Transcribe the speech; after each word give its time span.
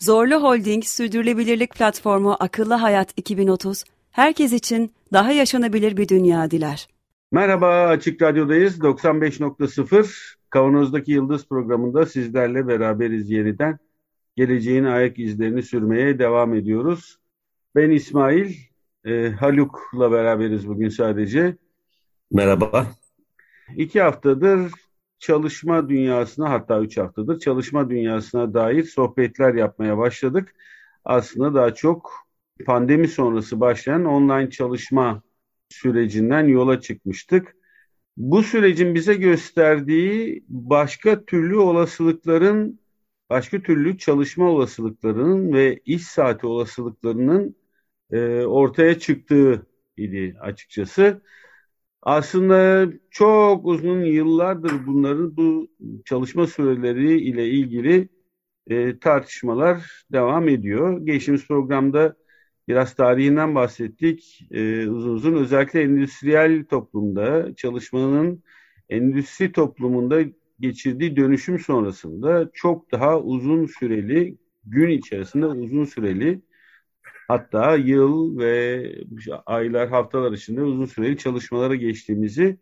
Zorlu 0.00 0.42
Holding 0.42 0.84
Sürdürülebilirlik 0.84 1.74
Platformu 1.74 2.36
Akıllı 2.40 2.74
Hayat 2.74 3.12
2030, 3.16 3.84
herkes 4.10 4.52
için 4.52 4.92
daha 5.12 5.32
yaşanabilir 5.32 5.96
bir 5.96 6.08
dünya 6.08 6.50
diler. 6.50 6.88
Merhaba, 7.32 7.86
Açık 7.86 8.22
Radyo'dayız. 8.22 8.78
95.0 8.78 10.34
Kavanoz'daki 10.50 11.12
Yıldız 11.12 11.48
programında 11.48 12.06
sizlerle 12.06 12.68
beraberiz 12.68 13.30
yeniden. 13.30 13.78
Geleceğin 14.36 14.84
ayak 14.84 15.18
izlerini 15.18 15.62
sürmeye 15.62 16.18
devam 16.18 16.54
ediyoruz. 16.54 17.18
Ben 17.76 17.90
İsmail, 17.90 18.54
e, 19.04 19.30
Haluk'la 19.30 20.12
beraberiz 20.12 20.68
bugün 20.68 20.88
sadece. 20.88 21.56
Merhaba. 22.32 22.86
İki 23.76 24.00
haftadır 24.00 24.72
çalışma 25.18 25.88
dünyasına 25.88 26.50
hatta 26.50 26.80
üç 26.80 26.98
haftadır 26.98 27.38
çalışma 27.38 27.90
dünyasına 27.90 28.54
dair 28.54 28.84
sohbetler 28.84 29.54
yapmaya 29.54 29.98
başladık. 29.98 30.54
Aslında 31.04 31.54
daha 31.54 31.74
çok 31.74 32.12
pandemi 32.66 33.08
sonrası 33.08 33.60
başlayan 33.60 34.04
online 34.04 34.50
çalışma 34.50 35.22
sürecinden 35.68 36.48
yola 36.48 36.80
çıkmıştık. 36.80 37.56
Bu 38.16 38.42
sürecin 38.42 38.94
bize 38.94 39.14
gösterdiği 39.14 40.44
başka 40.48 41.24
türlü 41.24 41.56
olasılıkların, 41.58 42.80
başka 43.30 43.62
türlü 43.62 43.98
çalışma 43.98 44.50
olasılıklarının 44.50 45.52
ve 45.52 45.80
iş 45.84 46.02
saati 46.02 46.46
olasılıklarının 46.46 47.56
e, 48.10 48.18
ortaya 48.44 48.98
çıktığı 48.98 49.66
idi 49.96 50.36
açıkçası. 50.40 51.22
Aslında 52.02 52.86
çok 53.10 53.66
uzun 53.66 54.04
yıllardır 54.04 54.86
bunların 54.86 55.36
bu 55.36 55.68
çalışma 56.04 56.46
süreleri 56.46 57.20
ile 57.20 57.48
ilgili 57.50 58.08
e, 58.66 58.98
tartışmalar 58.98 60.04
devam 60.12 60.48
ediyor. 60.48 61.06
Geçtiğimiz 61.06 61.48
programda 61.48 62.16
biraz 62.68 62.94
tarihinden 62.94 63.54
bahsettik. 63.54 64.48
E, 64.50 64.88
uzun 64.88 65.10
uzun 65.14 65.34
özellikle 65.34 65.82
endüstriyel 65.82 66.64
toplumda 66.64 67.54
çalışmanın 67.56 68.42
endüstri 68.88 69.52
toplumunda 69.52 70.22
geçirdiği 70.60 71.16
dönüşüm 71.16 71.58
sonrasında 71.58 72.50
çok 72.54 72.92
daha 72.92 73.20
uzun 73.20 73.66
süreli, 73.66 74.38
gün 74.64 74.88
içerisinde 74.88 75.46
uzun 75.46 75.84
süreli 75.84 76.42
Hatta 77.28 77.76
yıl 77.76 78.38
ve 78.38 78.82
aylar, 79.46 79.88
haftalar 79.88 80.32
içinde 80.32 80.62
uzun 80.62 80.86
süreli 80.86 81.18
çalışmalara 81.18 81.74
geçtiğimizi 81.74 82.58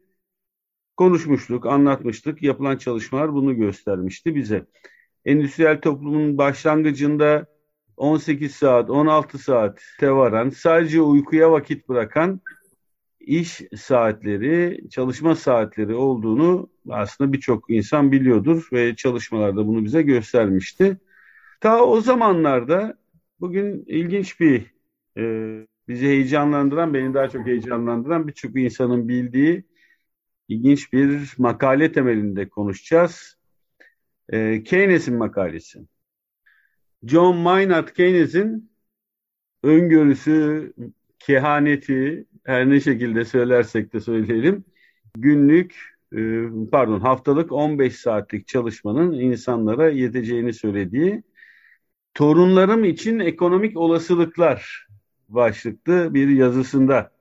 konuşmuştuk, 0.96 1.66
anlatmıştık. 1.66 2.42
Yapılan 2.42 2.76
çalışmalar 2.76 3.34
bunu 3.34 3.56
göstermişti 3.56 4.34
bize. 4.34 4.66
Endüstriyel 5.24 5.80
toplumun 5.80 6.38
başlangıcında 6.38 7.46
18 7.96 8.54
saat, 8.54 8.90
16 8.90 9.38
saat 9.38 9.82
varan, 10.02 10.50
sadece 10.50 11.00
uykuya 11.00 11.52
vakit 11.52 11.88
bırakan 11.88 12.40
iş 13.20 13.62
saatleri, 13.76 14.80
çalışma 14.90 15.34
saatleri 15.34 15.94
olduğunu 15.94 16.70
aslında 16.90 17.32
birçok 17.32 17.70
insan 17.70 18.12
biliyordur 18.12 18.68
ve 18.72 18.96
çalışmalarda 18.96 19.66
bunu 19.66 19.84
bize 19.84 20.02
göstermişti. 20.02 20.96
Ta 21.60 21.84
o 21.84 22.00
zamanlarda 22.00 22.98
Bugün 23.40 23.84
ilginç 23.86 24.40
bir, 24.40 24.74
e, 25.18 25.22
bizi 25.88 26.06
heyecanlandıran, 26.06 26.94
beni 26.94 27.14
daha 27.14 27.28
çok 27.28 27.46
heyecanlandıran 27.46 28.28
birçok 28.28 28.56
insanın 28.56 29.08
bildiği 29.08 29.64
ilginç 30.48 30.92
bir 30.92 31.34
makale 31.38 31.92
temelinde 31.92 32.48
konuşacağız. 32.48 33.38
E, 34.28 34.62
Keynes'in 34.62 35.16
makalesi. 35.16 35.80
John 37.04 37.36
Maynard 37.36 37.88
Keynes'in 37.88 38.70
öngörüsü, 39.62 40.72
kehaneti, 41.18 42.26
her 42.44 42.70
ne 42.70 42.80
şekilde 42.80 43.24
söylersek 43.24 43.92
de 43.92 44.00
söyleyelim, 44.00 44.64
günlük, 45.16 45.96
e, 46.16 46.42
pardon 46.72 47.00
haftalık 47.00 47.52
15 47.52 47.96
saatlik 47.96 48.48
çalışmanın 48.48 49.12
insanlara 49.12 49.88
yeteceğini 49.90 50.52
söylediği 50.52 51.22
Torunlarım 52.16 52.84
için 52.84 53.18
ekonomik 53.18 53.76
olasılıklar 53.76 54.86
başlıklı 55.28 56.14
bir 56.14 56.28
yazısında 56.28 57.12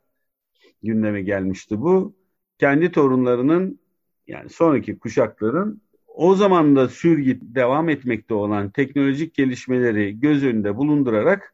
gündeme 0.83 1.21
gelmişti 1.21 1.81
bu. 1.81 2.15
Kendi 2.57 2.91
torunlarının 2.91 3.79
yani 4.27 4.49
sonraki 4.49 4.99
kuşakların 4.99 5.81
o 6.07 6.35
zaman 6.35 6.75
da 6.75 6.89
sürgü 6.89 7.39
devam 7.41 7.89
etmekte 7.89 8.33
olan 8.33 8.69
teknolojik 8.69 9.33
gelişmeleri 9.33 10.19
göz 10.19 10.43
önünde 10.43 10.77
bulundurarak 10.77 11.53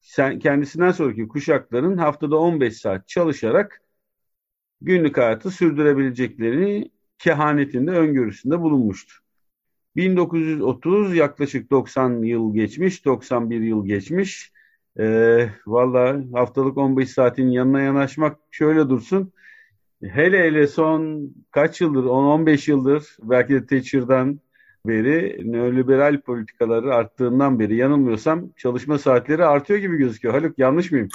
sen, 0.00 0.38
kendisinden 0.38 0.90
sonraki 0.90 1.28
kuşakların 1.28 1.96
haftada 1.96 2.36
15 2.36 2.76
saat 2.76 3.08
çalışarak 3.08 3.82
günlük 4.80 5.16
hayatı 5.16 5.50
sürdürebileceklerini 5.50 6.90
kehanetinde 7.18 7.90
öngörüsünde 7.90 8.60
bulunmuştu. 8.60 9.14
1930 9.96 11.16
yaklaşık 11.16 11.70
90 11.70 12.22
yıl 12.22 12.54
geçmiş, 12.54 13.04
91 13.04 13.60
yıl 13.60 13.86
geçmiş. 13.86 14.52
Ee, 14.98 15.48
Valla 15.66 16.20
haftalık 16.32 16.78
15 16.78 17.10
saatin 17.10 17.48
yanına 17.48 17.80
yanaşmak 17.80 18.36
şöyle 18.50 18.88
dursun. 18.88 19.32
Hele 20.02 20.38
hele 20.38 20.66
son 20.66 21.30
kaç 21.50 21.80
yıldır, 21.80 22.04
10-15 22.04 22.70
yıldır 22.70 23.16
belki 23.22 23.54
de 23.54 23.66
Thatcher'dan 23.66 24.40
beri 24.86 25.40
neoliberal 25.52 26.20
politikaları 26.20 26.94
arttığından 26.94 27.58
beri 27.58 27.76
yanılmıyorsam 27.76 28.48
çalışma 28.56 28.98
saatleri 28.98 29.44
artıyor 29.44 29.78
gibi 29.78 29.96
gözüküyor. 29.96 30.34
Haluk 30.34 30.58
yanlış 30.58 30.90
mıyım? 30.90 31.08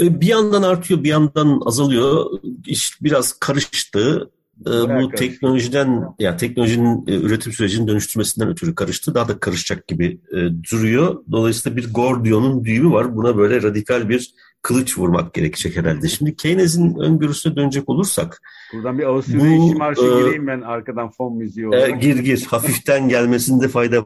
Ee, 0.00 0.20
bir 0.20 0.26
yandan 0.26 0.62
artıyor, 0.62 1.04
bir 1.04 1.08
yandan 1.08 1.62
azalıyor. 1.64 2.26
İş 2.66 3.02
biraz 3.02 3.38
karıştı. 3.38 4.30
Ee, 4.60 4.70
bu 4.70 5.10
teknolojiden 5.10 6.04
ya 6.18 6.36
teknolojinin 6.36 7.06
e, 7.06 7.14
üretim 7.14 7.52
sürecinin 7.52 7.88
dönüştürmesinden 7.88 8.48
ötürü 8.48 8.74
karıştı. 8.74 9.14
Daha 9.14 9.28
da 9.28 9.38
karışacak 9.38 9.88
gibi 9.88 10.20
e, 10.32 10.36
duruyor. 10.70 11.22
Dolayısıyla 11.32 11.76
bir 11.76 11.92
Gordion'un 11.92 12.64
düğümü 12.64 12.92
var. 12.92 13.16
Buna 13.16 13.36
böyle 13.36 13.62
radikal 13.62 14.08
bir 14.08 14.34
kılıç 14.62 14.98
vurmak 14.98 15.34
gerekecek 15.34 15.76
herhalde. 15.76 16.08
Şimdi 16.08 16.36
Keynes'in 16.36 16.98
öngörüsüne 16.98 17.56
dönecek 17.56 17.88
olursak 17.88 18.42
Buradan 18.72 18.98
bir 18.98 19.04
Avusturya 19.04 19.66
işi 19.66 19.74
marşı 19.74 20.02
e, 20.02 20.20
gireyim 20.20 20.46
ben 20.46 20.60
arkadan 20.60 21.10
fon 21.10 21.36
müziği 21.36 21.68
olarak. 21.68 21.88
E, 21.88 22.06
gir 22.06 22.18
gir. 22.18 22.46
Hafiften 22.50 23.08
gelmesinde 23.08 23.68
fayda 23.68 23.96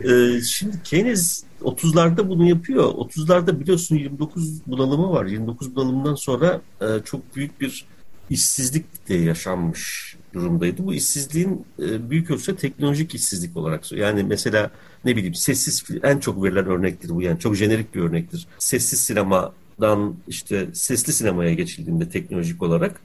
e, 0.00 0.40
şimdi 0.40 0.82
Keynes 0.84 1.44
30'larda 1.62 2.28
bunu 2.28 2.48
yapıyor. 2.48 2.84
30'larda 2.84 3.60
biliyorsun 3.60 3.96
29 3.96 4.66
bunalımı 4.66 5.10
var. 5.10 5.26
29 5.26 5.76
bunalımından 5.76 6.14
sonra 6.14 6.60
e, 6.80 6.86
çok 7.04 7.36
büyük 7.36 7.60
bir 7.60 7.84
işsizlik 8.30 9.08
de 9.08 9.14
yaşanmış 9.14 10.16
durumdaydı. 10.34 10.86
Bu 10.86 10.94
işsizliğin 10.94 11.66
e, 11.78 12.10
büyük 12.10 12.30
ölçüde 12.30 12.56
teknolojik 12.56 13.14
işsizlik 13.14 13.56
olarak. 13.56 13.92
Yani 13.92 14.22
mesela 14.22 14.70
ne 15.04 15.16
bileyim 15.16 15.34
sessiz 15.34 15.84
en 16.02 16.18
çok 16.18 16.44
verilen 16.44 16.66
örnektir 16.66 17.08
bu 17.08 17.22
yani 17.22 17.38
çok 17.38 17.56
jenerik 17.56 17.94
bir 17.94 18.00
örnektir. 18.00 18.46
Sessiz 18.58 19.00
sinemadan 19.00 20.14
işte 20.28 20.68
sesli 20.72 21.12
sinemaya 21.12 21.54
geçildiğinde 21.54 22.08
teknolojik 22.08 22.62
olarak 22.62 23.00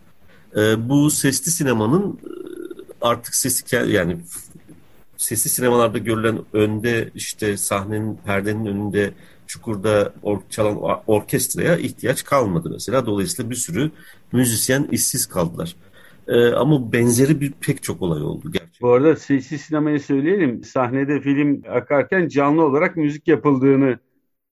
e, 0.56 0.89
bu 0.89 1.12
sesli 1.12 1.51
sinemanın 1.51 2.12
e, 2.12 2.30
artık 3.01 3.36
sesi 3.36 3.75
yani 3.75 4.18
sesli 5.18 5.50
sinemalarda 5.50 5.98
görülen 5.98 6.39
önde 6.54 7.10
işte 7.16 7.57
sahnenin 7.57 8.18
perdenin 8.25 8.66
önünde 8.66 9.13
çukurda 9.48 10.14
or 10.24 10.40
çalan 10.50 11.02
orkestraya 11.08 11.78
ihtiyaç 11.78 12.24
kalmadı 12.24 12.70
mesela. 12.72 13.06
Dolayısıyla 13.06 13.52
bir 13.52 13.56
sürü 13.56 13.92
müzisyen 14.32 14.88
işsiz 14.92 15.26
kaldılar. 15.26 15.76
Ee, 16.28 16.48
ama 16.48 16.92
benzeri 16.92 17.42
bir 17.42 17.52
pek 17.52 17.84
çok 17.84 18.02
olay 18.02 18.24
oldu 18.24 18.52
gerçekten. 18.52 18.82
Bu 18.82 18.94
arada 18.94 19.16
sessiz 19.16 19.62
sinemayı 19.62 20.00
söyleyelim. 20.00 20.64
Sahnede 20.64 21.22
film 21.22 21.62
akarken 21.70 22.28
canlı 22.28 22.64
olarak 22.64 22.98
müzik 22.98 23.28
yapıldığını 23.28 24.00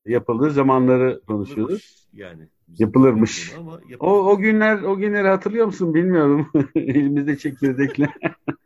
yapıldığı 0.05 0.51
zamanları 0.51 1.21
konuşuyoruz. 1.27 2.07
Yani 2.13 2.47
yapılırmış. 2.79 3.53
Ama 3.59 3.79
o 3.99 4.31
o 4.31 4.37
günler 4.37 4.81
o 4.81 4.97
günleri 4.97 5.27
hatırlıyor 5.27 5.65
musun 5.65 5.93
bilmiyorum. 5.93 6.47
Elimizde 6.75 7.37
çekirdekle. 7.37 8.09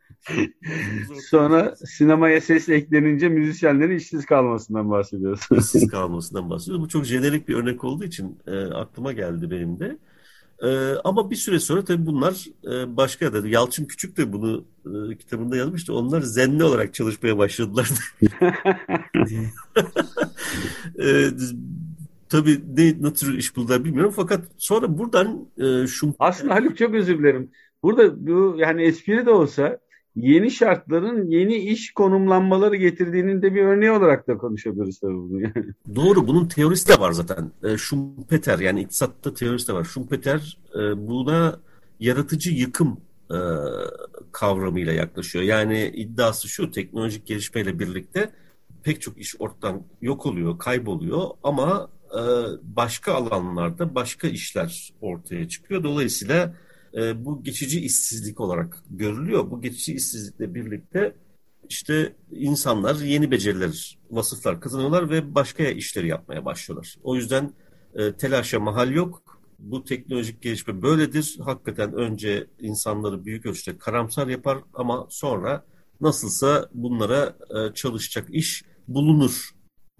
Sonra 1.30 1.76
sinemaya 1.76 2.42
ses 2.42 2.70
eklenince 2.70 3.30
müzisyenlerin 3.30 3.98
işsiz 3.98 4.26
kalmasından 4.26 4.92
bahsediyoruz. 4.92 5.42
işsiz 5.52 5.88
kalmasından 5.88 6.50
bahsediyoruz. 6.50 6.84
Bu 6.84 6.90
çok 6.90 7.06
jenerik 7.06 7.48
bir 7.48 7.56
örnek 7.56 7.84
olduğu 7.84 8.04
için 8.04 8.38
e, 8.48 8.60
aklıma 8.60 9.14
geldi 9.14 9.52
benim 9.52 9.80
de. 9.80 9.98
E, 10.64 10.94
ama 11.04 11.32
bir 11.32 11.36
süre 11.36 11.60
sonra 11.60 11.84
tabii 11.86 12.06
bunlar 12.06 12.46
e, 12.64 12.98
başka 12.98 13.26
yerde. 13.26 13.50
Yalçın 13.50 13.86
Küçük 13.86 14.18
de 14.18 14.34
bunu 14.34 14.66
e, 14.86 15.18
kitabında 15.18 15.58
yazmıştı. 15.58 15.94
Onlar 15.94 16.22
zenli 16.22 16.64
olarak 16.64 16.94
çalışmaya 16.94 17.38
başladılar. 17.38 17.90
e, 21.00 21.30
tabii 22.30 22.62
ne, 22.78 22.96
ne 23.02 23.14
tür 23.14 23.38
iş 23.38 23.56
buldular 23.56 23.86
bilmiyorum. 23.86 24.14
Fakat 24.16 24.46
sonra 24.58 24.98
buradan 24.98 25.48
e, 25.58 25.88
şu... 25.88 26.16
Aslında 26.20 26.56
Haluk 26.56 26.78
çok 26.78 26.94
özür 26.94 27.20
dilerim. 27.20 27.52
Burada 27.84 28.28
bu 28.28 28.56
yani 28.58 28.84
espri 28.84 29.26
de 29.26 29.32
olsa 29.32 29.80
yeni 30.18 30.52
şartların 30.52 31.28
yeni 31.28 31.56
iş 31.56 31.92
konumlanmaları 31.92 32.76
getirdiğinin 32.76 33.42
de 33.42 33.56
bir 33.56 33.64
örneği 33.64 33.92
olarak 33.92 34.28
da 34.28 34.38
konuşabiliriz 34.38 35.00
tabii 35.00 35.14
bunu. 35.14 35.42
Doğru 35.96 36.28
bunun 36.28 36.48
teorisi 36.48 36.88
de 36.88 37.00
var 37.00 37.12
zaten. 37.12 37.52
E, 37.64 37.78
Schumpeter 37.78 38.60
yani 38.60 38.82
iktisatta 38.82 39.34
teorisi 39.34 39.68
de 39.68 39.74
var. 39.74 39.84
Schumpeter 39.84 40.58
e, 40.76 41.08
buna 41.08 41.60
yaratıcı 42.00 42.52
yıkım 42.52 42.98
e, 43.32 43.40
kavramıyla 44.32 44.94
yaklaşıyor. 44.94 45.46
Yani 45.46 45.92
iddiası 45.96 46.48
şu 46.48 46.72
teknolojik 46.72 47.26
gelişmeyle 47.26 47.80
birlikte 47.80 48.30
pek 48.84 49.02
çok 49.02 49.18
iş 49.18 49.36
ortadan 49.40 49.82
yok 50.02 50.26
oluyor, 50.26 50.60
kayboluyor 50.60 51.30
ama 51.44 51.90
e, 52.12 52.22
başka 52.64 53.14
alanlarda 53.14 53.96
başka 53.96 54.28
işler 54.28 54.94
ortaya 55.02 55.48
çıkıyor. 55.48 55.84
Dolayısıyla 55.84 56.54
e, 56.94 57.26
bu 57.26 57.44
geçici 57.44 57.80
işsizlik 57.80 58.40
olarak 58.40 58.84
görülüyor. 58.90 59.52
Bu 59.52 59.62
geçici 59.62 59.94
işsizlikle 59.94 60.56
birlikte 60.56 61.16
işte 61.70 62.16
insanlar 62.32 62.96
yeni 62.96 63.32
beceriler, 63.32 63.98
vasıflar 64.12 64.62
kazanıyorlar 64.62 65.10
ve 65.10 65.36
başka 65.36 65.64
işleri 65.64 66.08
yapmaya 66.08 66.46
başlıyorlar. 66.46 66.96
O 67.04 67.16
yüzden 67.16 67.54
e, 67.96 68.14
telaşa 68.14 68.60
mahal 68.60 68.92
yok. 68.92 69.42
Bu 69.60 69.84
teknolojik 69.84 70.42
gelişme 70.42 70.82
böyledir. 70.82 71.38
Hakikaten 71.40 71.94
önce 71.94 72.48
insanları 72.60 73.26
büyük 73.26 73.46
ölçüde 73.46 73.78
karamsar 73.78 74.28
yapar 74.28 74.58
ama 74.74 75.08
sonra 75.10 75.66
nasılsa 76.02 76.70
bunlara 76.74 77.38
e, 77.50 77.74
çalışacak 77.74 78.28
iş 78.30 78.64
bulunur 78.88 79.50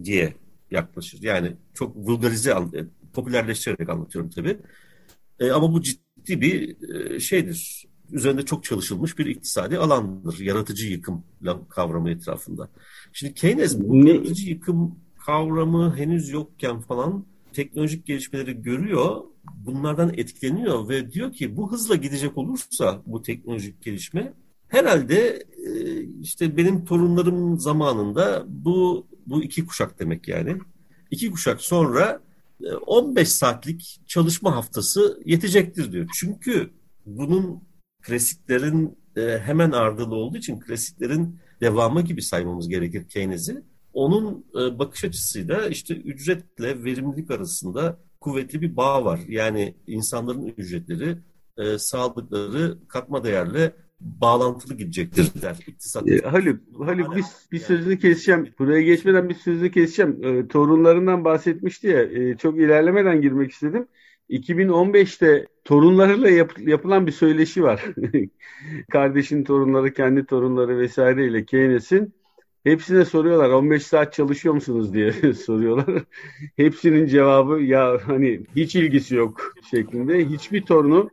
diye 0.04 0.34
yaklaşır. 0.72 1.22
Yani 1.22 1.56
çok 1.74 1.96
vulgarize, 1.96 2.52
e, 2.52 2.86
popülerleştirerek 3.14 3.90
anlatıyorum 3.90 4.30
tabii. 4.30 4.58
E, 5.40 5.52
ama 5.52 5.74
bu 5.74 5.82
ciddi 5.82 6.07
ciddi 6.28 6.42
bir 6.42 6.76
e, 6.96 7.20
şeydir. 7.20 7.88
Üzerinde 8.12 8.46
çok 8.46 8.64
çalışılmış 8.64 9.18
bir 9.18 9.26
iktisadi 9.26 9.78
alandır. 9.78 10.40
Yaratıcı 10.40 10.88
yıkım 10.88 11.24
kavramı 11.70 12.10
etrafında. 12.10 12.70
Şimdi 13.14 13.34
Keynes 13.34 13.80
bu 13.80 14.06
ne? 14.06 14.10
yaratıcı 14.10 14.50
yıkım 14.50 14.96
kavramı 15.26 15.98
henüz 15.98 16.30
yokken 16.30 16.82
falan 16.82 17.26
teknolojik 17.54 18.06
gelişmeleri 18.06 18.62
görüyor. 18.62 19.22
Bunlardan 19.66 20.14
etkileniyor 20.18 20.90
ve 20.90 21.12
diyor 21.12 21.32
ki 21.32 21.58
bu 21.58 21.72
hızla 21.72 21.96
gidecek 21.96 22.38
olursa 22.38 23.02
bu 23.06 23.22
teknolojik 23.22 23.82
gelişme 23.82 24.34
herhalde 24.68 25.44
e, 25.68 26.02
işte 26.22 26.58
benim 26.58 26.86
torunlarım 26.86 27.60
zamanında 27.60 28.46
bu 28.48 29.08
bu 29.26 29.44
iki 29.44 29.66
kuşak 29.66 30.00
demek 30.00 30.28
yani. 30.28 30.58
İki 31.12 31.32
kuşak 31.32 31.62
sonra 31.62 32.22
15 32.86 33.30
saatlik 33.30 34.02
çalışma 34.08 34.56
haftası 34.56 35.22
yetecektir 35.26 35.92
diyor. 35.92 36.08
Çünkü 36.20 36.70
bunun 37.06 37.64
klasiklerin 38.02 38.98
e, 39.18 39.40
hemen 39.40 39.72
ardında 39.72 40.16
olduğu 40.16 40.38
için 40.38 40.60
klasiklerin 40.60 41.40
devamı 41.62 42.02
gibi 42.02 42.22
saymamız 42.22 42.70
gerekir 42.70 43.10
Keynes'i. 43.10 43.64
Onun 43.94 44.46
e, 44.56 44.80
bakış 44.80 45.04
açısıyla 45.04 45.68
işte 45.68 45.96
ücretle 45.96 46.84
verimlilik 46.84 47.32
arasında 47.32 48.00
kuvvetli 48.22 48.62
bir 48.62 48.78
bağ 48.78 49.06
var. 49.06 49.20
Yani 49.28 49.76
insanların 49.88 50.54
ücretleri 50.58 51.18
e, 51.58 51.78
sağlıkları 51.78 52.78
katma 52.88 53.24
değerle 53.24 53.74
bağlantılı 54.00 54.74
gidecektir 54.78 55.42
der 55.42 55.56
iktisat. 55.68 56.10
E, 56.10 56.22
Haluk, 56.22 56.60
Haluk 56.80 57.16
bir, 57.16 57.24
bir 57.52 57.60
sözünü 57.60 58.00
keseceğim. 58.00 58.50
Buraya 58.60 58.82
geçmeden 58.82 59.30
bir 59.30 59.36
sözünü 59.36 59.72
keseceğim. 59.72 60.24
E, 60.24 60.48
torunlarından 60.48 61.26
bahsetmişti 61.26 61.88
ya. 61.88 62.04
E, 62.04 62.38
çok 62.38 62.58
ilerlemeden 62.58 63.22
girmek 63.22 63.52
istedim. 63.52 63.88
2015'te 64.30 65.48
torunlarıyla 65.66 66.30
yap, 66.30 66.54
yapılan 66.60 67.08
bir 67.08 67.12
söyleşi 67.12 67.64
var. 67.64 67.86
Kardeşin 68.92 69.44
torunları, 69.44 69.94
kendi 69.94 70.26
torunları 70.26 70.80
vesaireyle 70.80 71.46
Keynes'in. 71.46 72.14
Hepsine 72.64 73.06
soruyorlar 73.06 73.50
15 73.50 73.86
saat 73.86 74.14
çalışıyor 74.14 74.56
musunuz 74.56 74.94
diye 74.94 75.12
soruyorlar. 75.34 76.04
Hepsinin 76.56 77.08
cevabı 77.08 77.62
ya 77.62 78.00
hani 78.06 78.42
hiç 78.56 78.76
ilgisi 78.76 79.16
yok 79.16 79.54
şeklinde. 79.72 80.30
Hiçbir 80.30 80.62
torunu 80.62 81.10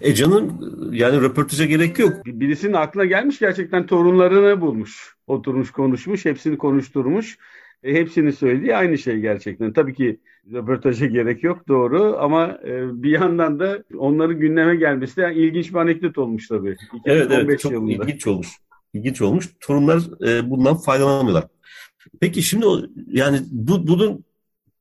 e 0.00 0.14
canım 0.14 0.58
yani 0.92 1.20
röportaja 1.20 1.64
gerek 1.64 1.98
yok. 1.98 2.12
Birisinin 2.26 2.72
aklına 2.72 3.04
gelmiş 3.04 3.38
gerçekten 3.38 3.86
torunlarını 3.86 4.60
bulmuş. 4.60 5.14
Oturmuş 5.26 5.70
konuşmuş 5.70 6.24
hepsini 6.24 6.58
konuşturmuş. 6.58 7.38
E, 7.82 7.94
hepsini 7.94 8.32
söylediği 8.32 8.76
aynı 8.76 8.98
şey 8.98 9.18
gerçekten. 9.18 9.72
Tabii 9.72 9.94
ki 9.94 10.20
röportaja 10.52 11.06
gerek 11.06 11.44
yok 11.44 11.68
doğru 11.68 12.16
ama 12.18 12.58
e, 12.64 13.02
bir 13.02 13.10
yandan 13.10 13.60
da 13.60 13.84
onların 13.98 14.38
gündeme 14.38 14.76
gelmesi 14.76 15.16
de 15.16 15.22
yani 15.22 15.34
ilginç 15.34 15.70
bir 15.70 15.78
anekdot 15.78 16.18
olmuş 16.18 16.48
tabii. 16.48 16.76
Evet 17.04 17.26
evet 17.30 17.60
çok 17.60 17.72
yılında. 17.72 17.92
ilginç 17.92 18.26
olmuş. 18.26 18.48
İlginç 18.94 19.22
olmuş. 19.22 19.48
Torunlar 19.60 20.02
e, 20.28 20.50
bundan 20.50 20.76
faydalanamıyorlar. 20.76 21.44
Peki 22.20 22.42
şimdi 22.42 22.66
yani 23.06 23.40
bu, 23.50 23.86
bunun 23.86 24.24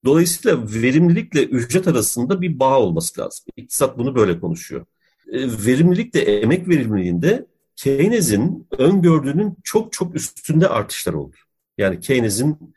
Dolayısıyla 0.06 0.64
verimlilikle 0.74 1.44
ücret 1.44 1.88
arasında 1.88 2.42
bir 2.42 2.60
bağ 2.60 2.80
olması 2.80 3.22
lazım. 3.22 3.46
İktisat 3.58 3.98
bunu 3.98 4.16
böyle 4.16 4.40
konuşuyor. 4.40 4.86
E, 5.32 5.66
verimlilik 5.66 6.14
de 6.14 6.22
emek 6.22 6.68
verimliliğinde 6.70 7.46
Keynes'in 7.76 8.68
öngördüğünün 8.78 9.58
çok 9.64 9.94
çok 9.94 10.16
üstünde 10.16 10.68
artışlar 10.68 11.14
oldu. 11.14 11.36
Yani 11.78 12.00
Keynes'in 12.00 12.74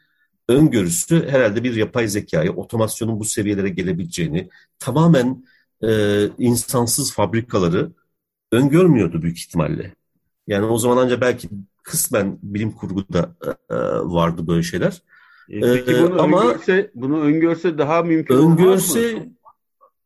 öngörüsü 0.48 1.28
herhalde 1.28 1.64
bir 1.64 1.76
yapay 1.76 2.08
zekayı, 2.08 2.52
otomasyonun 2.52 3.20
bu 3.20 3.24
seviyelere 3.24 3.68
gelebileceğini, 3.68 4.48
tamamen 4.78 5.44
e, 5.82 6.22
insansız 6.38 7.12
fabrikaları 7.12 7.92
öngörmüyordu 8.52 9.22
büyük 9.22 9.38
ihtimalle. 9.38 9.94
Yani 10.46 10.66
o 10.66 10.78
zaman 10.78 10.96
ancak 10.96 11.20
belki 11.20 11.48
kısmen 11.82 12.38
bilim 12.42 12.72
kurguda 12.72 13.36
e, 13.46 13.74
e 13.74 13.76
vardı 14.04 14.46
böyle 14.46 14.62
şeyler. 14.62 15.02
E, 15.48 15.60
peki 15.60 15.92
ee, 15.92 16.02
bunu 16.02 16.22
ama 16.22 16.44
öngörse, 16.44 16.90
bunu 16.94 17.20
öngörse 17.20 17.78
daha 17.78 18.02
mümkün 18.02 18.34
öngörse, 18.34 19.14
mı? 19.14 19.26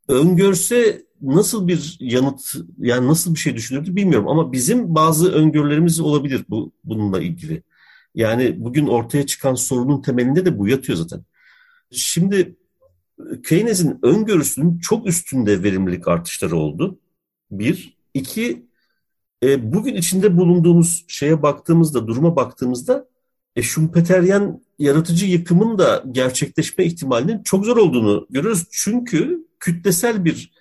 Öngörse 0.08 1.02
nasıl 1.22 1.68
bir 1.68 1.96
yanıt 2.00 2.54
yani 2.78 3.08
nasıl 3.08 3.34
bir 3.34 3.38
şey 3.38 3.54
düşünürdü 3.54 3.96
bilmiyorum 3.96 4.28
ama 4.28 4.52
bizim 4.52 4.94
bazı 4.94 5.32
öngörülerimiz 5.32 6.00
olabilir 6.00 6.44
bu 6.48 6.72
bununla 6.84 7.20
ilgili. 7.20 7.62
Yani 8.14 8.64
bugün 8.64 8.86
ortaya 8.86 9.26
çıkan 9.26 9.54
sorunun 9.54 10.02
temelinde 10.02 10.44
de 10.44 10.58
bu 10.58 10.68
yatıyor 10.68 10.98
zaten. 10.98 11.24
Şimdi 11.90 12.56
Keynes'in 13.48 13.98
öngörüsünün 14.02 14.78
çok 14.78 15.06
üstünde 15.06 15.62
verimlilik 15.62 16.08
artışları 16.08 16.56
oldu. 16.56 16.98
Bir. 17.50 18.00
iki 18.14 18.66
e, 19.42 19.72
bugün 19.72 19.94
içinde 19.94 20.36
bulunduğumuz 20.36 21.04
şeye 21.08 21.42
baktığımızda, 21.42 22.06
duruma 22.06 22.36
baktığımızda 22.36 23.08
e, 23.56 23.62
Schumpeteryen 23.62 24.60
yaratıcı 24.80 25.26
yıkımın 25.26 25.78
da 25.78 26.04
gerçekleşme 26.12 26.84
ihtimalinin 26.84 27.42
çok 27.42 27.64
zor 27.64 27.76
olduğunu 27.76 28.26
görüyoruz. 28.30 28.66
Çünkü 28.70 29.46
kütlesel 29.60 30.24
bir 30.24 30.52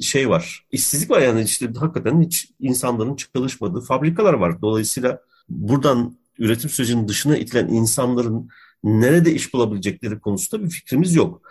şey 0.00 0.28
var. 0.28 0.66
İşsizlik 0.70 1.10
var 1.10 1.20
yani 1.20 1.42
işte 1.42 1.72
hakikaten 1.80 2.22
hiç 2.22 2.50
insanların 2.60 3.16
çalışmadığı 3.16 3.80
fabrikalar 3.80 4.34
var. 4.34 4.62
Dolayısıyla 4.62 5.20
buradan 5.48 6.18
üretim 6.38 6.70
sürecinin 6.70 7.08
dışına 7.08 7.36
itilen 7.36 7.68
insanların 7.68 8.48
nerede 8.84 9.32
iş 9.34 9.54
bulabilecekleri 9.54 10.20
konusunda 10.20 10.64
bir 10.64 10.70
fikrimiz 10.70 11.14
yok. 11.14 11.42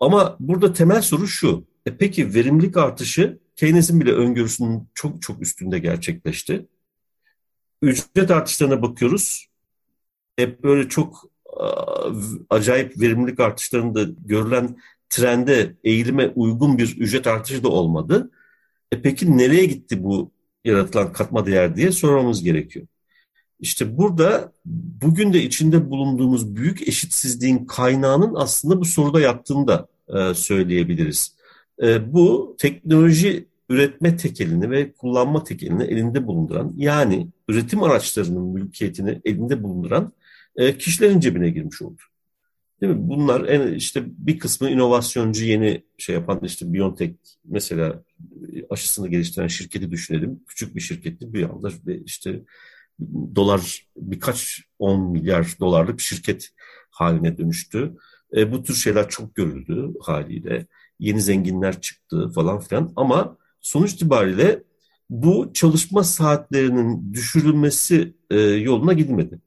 Ama 0.00 0.36
burada 0.40 0.72
temel 0.72 1.02
soru 1.02 1.28
şu. 1.28 1.64
E 1.86 1.96
peki 1.96 2.34
verimlilik 2.34 2.76
artışı 2.76 3.38
Keynes'in 3.56 4.00
bile 4.00 4.12
öngörüsünün 4.12 4.88
çok 4.94 5.22
çok 5.22 5.42
üstünde 5.42 5.78
gerçekleşti. 5.78 6.66
Ücret 7.82 8.30
artışlarına 8.30 8.82
bakıyoruz 8.82 9.46
hep 10.36 10.64
böyle 10.64 10.88
çok 10.88 11.31
acayip 12.50 13.00
verimlilik 13.00 13.40
artışlarında 13.40 14.02
görülen 14.26 14.76
trende, 15.10 15.76
eğilime 15.84 16.28
uygun 16.28 16.78
bir 16.78 16.96
ücret 16.98 17.26
artışı 17.26 17.62
da 17.62 17.68
olmadı. 17.68 18.30
E 18.92 19.02
peki 19.02 19.38
nereye 19.38 19.64
gitti 19.64 20.04
bu 20.04 20.30
yaratılan 20.64 21.12
katma 21.12 21.46
değer 21.46 21.76
diye 21.76 21.92
sormamız 21.92 22.42
gerekiyor. 22.42 22.86
İşte 23.60 23.96
burada 23.96 24.52
bugün 25.02 25.32
de 25.32 25.42
içinde 25.42 25.90
bulunduğumuz 25.90 26.56
büyük 26.56 26.88
eşitsizliğin 26.88 27.64
kaynağının 27.64 28.34
aslında 28.34 28.80
bu 28.80 28.84
soruda 28.84 29.20
yattığını 29.20 29.68
da 29.68 29.88
e, 30.08 30.34
söyleyebiliriz. 30.34 31.36
E, 31.82 32.12
bu 32.12 32.56
teknoloji 32.58 33.46
üretme 33.68 34.16
tekelini 34.16 34.70
ve 34.70 34.92
kullanma 34.92 35.44
tekelini 35.44 35.82
elinde 35.82 36.26
bulunduran 36.26 36.72
yani 36.76 37.28
üretim 37.48 37.82
araçlarının 37.82 38.44
mülkiyetini 38.44 39.20
elinde 39.24 39.62
bulunduran 39.62 40.12
e, 40.56 40.78
kişilerin 40.78 41.20
cebine 41.20 41.50
girmiş 41.50 41.82
oldu. 41.82 42.00
Değil 42.80 42.92
mi? 42.92 43.08
Bunlar 43.08 43.48
en, 43.48 43.74
işte 43.74 44.04
bir 44.06 44.38
kısmı 44.38 44.70
inovasyoncu 44.70 45.44
yeni 45.44 45.82
şey 45.98 46.14
yapan 46.14 46.40
işte 46.42 46.72
Biontech 46.72 47.14
mesela 47.44 48.02
aşısını 48.70 49.08
geliştiren 49.08 49.46
şirketi 49.46 49.90
düşünelim. 49.90 50.40
Küçük 50.48 50.76
bir 50.76 50.80
şirketti 50.80 51.34
bir 51.34 51.42
anda 51.42 51.70
işte 52.04 52.42
dolar 53.34 53.86
birkaç 53.96 54.62
on 54.78 55.10
milyar 55.10 55.56
dolarlık 55.60 55.98
bir 55.98 56.02
şirket 56.02 56.50
haline 56.90 57.38
dönüştü. 57.38 57.92
E, 58.36 58.52
bu 58.52 58.62
tür 58.62 58.74
şeyler 58.74 59.08
çok 59.08 59.34
görüldü 59.34 59.94
haliyle. 60.00 60.66
Yeni 60.98 61.20
zenginler 61.20 61.80
çıktı 61.80 62.30
falan 62.34 62.60
filan 62.60 62.92
ama 62.96 63.36
sonuç 63.60 63.92
itibariyle 63.92 64.62
bu 65.10 65.50
çalışma 65.54 66.04
saatlerinin 66.04 67.14
düşürülmesi 67.14 68.14
e, 68.30 68.40
yoluna 68.40 68.92
gidilmedi. 68.92 69.38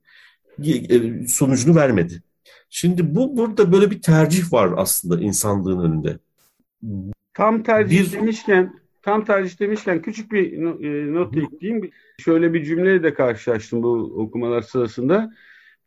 E, 0.64 1.28
sonucunu 1.28 1.76
vermedi. 1.76 2.24
Şimdi 2.70 3.16
bu 3.16 3.38
burada 3.38 3.72
böyle 3.72 3.92
bir 3.92 4.02
tercih 4.02 4.54
var 4.54 4.74
aslında 4.78 5.22
insanlığın 5.22 5.80
önünde. 5.80 6.20
Tam 7.34 7.64
tercih 7.64 8.00
bir, 8.00 8.12
demişken 8.12 8.80
tam 9.02 9.26
tercih 9.26 9.60
demişken 9.60 10.02
küçük 10.02 10.32
bir 10.32 10.54
e, 10.54 11.14
not 11.14 11.38
ekleyeyim. 11.38 11.92
Şöyle 12.20 12.54
bir 12.54 12.64
cümleyle 12.64 13.04
de 13.04 13.14
karşılaştım 13.14 13.84
bu 13.84 13.94
okumalar 14.16 14.62
sırasında. 14.62 15.34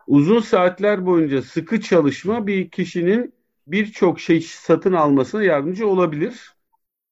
Uzun 0.07 0.41
saatler 0.41 1.07
boyunca 1.07 1.43
sıkı 1.43 1.81
çalışma 1.81 2.47
bir 2.47 2.71
kişinin 2.71 3.35
birçok 3.67 4.21
şey 4.21 4.41
satın 4.41 4.93
almasına 4.93 5.43
yardımcı 5.43 5.89
olabilir. 5.89 6.53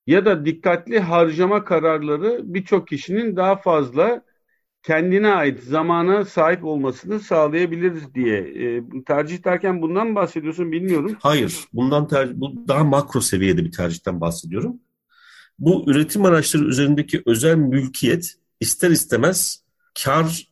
Ya 0.06 0.24
da 0.24 0.46
dikkatli 0.46 0.98
harcama 0.98 1.64
kararları 1.64 2.40
birçok 2.44 2.88
kişinin 2.88 3.36
daha 3.36 3.56
fazla 3.56 4.22
kendine 4.86 5.28
ait 5.28 5.62
zamana 5.62 6.24
sahip 6.24 6.64
olmasını 6.64 7.20
sağlayabiliriz 7.20 8.14
diye. 8.14 8.38
E, 8.38 8.82
tercih 9.06 9.44
derken 9.44 9.82
bundan 9.82 10.06
mı 10.06 10.14
bahsediyorsun 10.14 10.72
bilmiyorum. 10.72 11.16
Hayır, 11.20 11.54
bundan 11.72 12.08
tercih, 12.08 12.34
bu 12.36 12.68
daha 12.68 12.84
makro 12.84 13.20
seviyede 13.20 13.64
bir 13.64 13.72
tercihten 13.72 14.20
bahsediyorum. 14.20 14.76
Bu 15.58 15.90
üretim 15.90 16.24
araçları 16.24 16.64
üzerindeki 16.64 17.22
özel 17.26 17.56
mülkiyet 17.56 18.34
ister 18.60 18.90
istemez 18.90 19.64
kar 20.04 20.48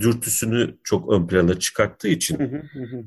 dürtüsünü 0.00 0.78
çok 0.84 1.12
ön 1.12 1.26
plana 1.26 1.58
çıkarttığı 1.58 2.08
için 2.08 2.62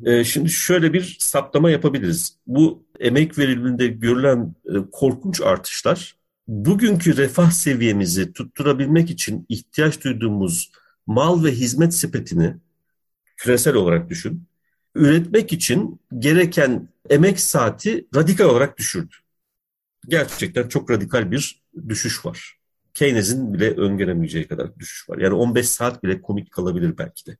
e, 0.06 0.24
şimdi 0.24 0.50
şöyle 0.50 0.94
bir 0.94 1.18
saptama 1.20 1.72
yapabiliriz. 1.72 2.38
Bu 2.48 2.84
emek 3.00 3.38
veriminde 3.38 3.88
görülen 3.88 4.56
e, 4.66 4.74
korkunç 4.92 5.42
artışlar 5.42 6.16
bugünkü 6.52 7.18
refah 7.18 7.52
seviyemizi 7.52 8.34
tutturabilmek 8.34 9.10
için 9.10 9.46
ihtiyaç 9.50 10.04
duyduğumuz 10.04 10.72
mal 11.08 11.44
ve 11.44 11.52
hizmet 11.52 11.94
sepetini 11.94 12.56
küresel 13.38 13.76
olarak 13.76 14.10
düşün. 14.10 14.44
Üretmek 14.96 15.54
için 15.54 16.00
gereken 16.20 16.88
emek 17.10 17.40
saati 17.40 18.08
radikal 18.16 18.46
olarak 18.46 18.78
düşürdü. 18.78 19.16
Gerçekten 20.08 20.68
çok 20.68 20.92
radikal 20.92 21.32
bir 21.32 21.62
düşüş 21.90 22.26
var. 22.26 22.58
Keynes'in 22.94 23.54
bile 23.54 23.72
öngöremeyeceği 23.72 24.48
kadar 24.48 24.80
düşüş 24.80 25.10
var. 25.10 25.18
Yani 25.18 25.34
15 25.34 25.70
saat 25.70 26.04
bile 26.04 26.22
komik 26.22 26.52
kalabilir 26.52 26.98
belki 26.98 27.26
de. 27.26 27.38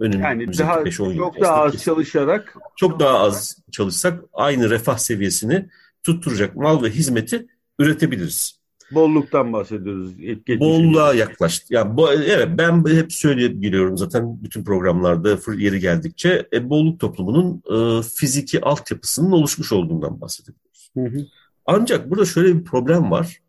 yani 0.00 0.58
daha, 0.58 0.84
5 0.84 0.96
çok 0.96 1.40
daha 1.40 1.62
az 1.62 1.82
çalışarak 1.82 2.56
çok 2.76 3.00
daha 3.00 3.18
az 3.18 3.58
çalışsak 3.70 4.24
aynı 4.32 4.70
refah 4.70 4.98
seviyesini 4.98 5.68
tutturacak 6.02 6.56
mal 6.56 6.82
ve 6.82 6.90
hizmeti 6.90 7.46
üretebiliriz. 7.80 8.60
Bolluktan 8.90 9.52
bahsediyoruz. 9.52 10.18
Bolluğa 10.60 11.14
yaklaştı. 11.14 11.74
Ya 11.74 11.96
bo, 11.96 12.12
evet 12.12 12.48
ben 12.58 12.84
hep 12.86 13.12
söyleyip 13.12 13.62
geliyorum 13.62 13.98
zaten 13.98 14.42
bütün 14.42 14.64
programlarda 14.64 15.38
yeri 15.58 15.80
geldikçe 15.80 16.48
e, 16.52 16.70
bolluk 16.70 17.00
toplumunun 17.00 17.62
e, 17.70 18.02
fiziki 18.02 18.60
altyapısının 18.60 19.32
oluşmuş 19.32 19.72
olduğundan 19.72 20.20
bahsediyoruz. 20.20 20.90
Hı 20.94 21.00
hı. 21.00 21.26
Ancak 21.66 22.10
burada 22.10 22.24
şöyle 22.24 22.58
bir 22.58 22.64
problem 22.64 23.10
var. 23.10 23.40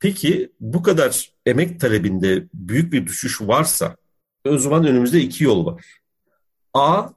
Peki 0.00 0.52
bu 0.60 0.82
kadar 0.82 1.32
emek 1.46 1.80
talebinde 1.80 2.46
büyük 2.54 2.92
bir 2.92 3.06
düşüş 3.06 3.40
varsa 3.40 3.96
o 4.46 4.58
zaman 4.58 4.86
önümüzde 4.86 5.20
iki 5.20 5.44
yol 5.44 5.66
var. 5.66 5.84
A 6.74 7.08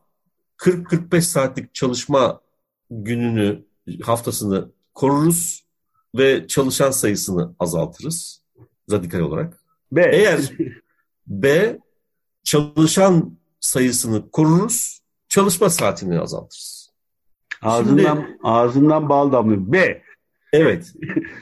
40-45 0.57 1.21
saatlik 1.21 1.73
çalışma 1.73 2.41
gününü 2.89 3.65
haftasını 4.03 4.71
koruruz 4.93 5.62
ve 6.15 6.47
çalışan 6.47 6.91
sayısını 6.91 7.55
azaltırız 7.59 8.43
radikal 8.91 9.19
olarak. 9.19 9.59
B. 9.91 10.01
Eğer 10.01 10.39
B 11.27 11.77
çalışan 12.43 13.37
sayısını 13.59 14.29
koruruz, 14.31 14.99
çalışma 15.29 15.69
saatini 15.69 16.19
azaltırız. 16.19 16.89
Ağzından 17.61 18.15
Şimdi, 18.15 18.37
ağzından 18.43 19.09
bal 19.09 19.31
damlıyor. 19.31 19.61
B. 19.71 20.01
Evet. 20.53 20.93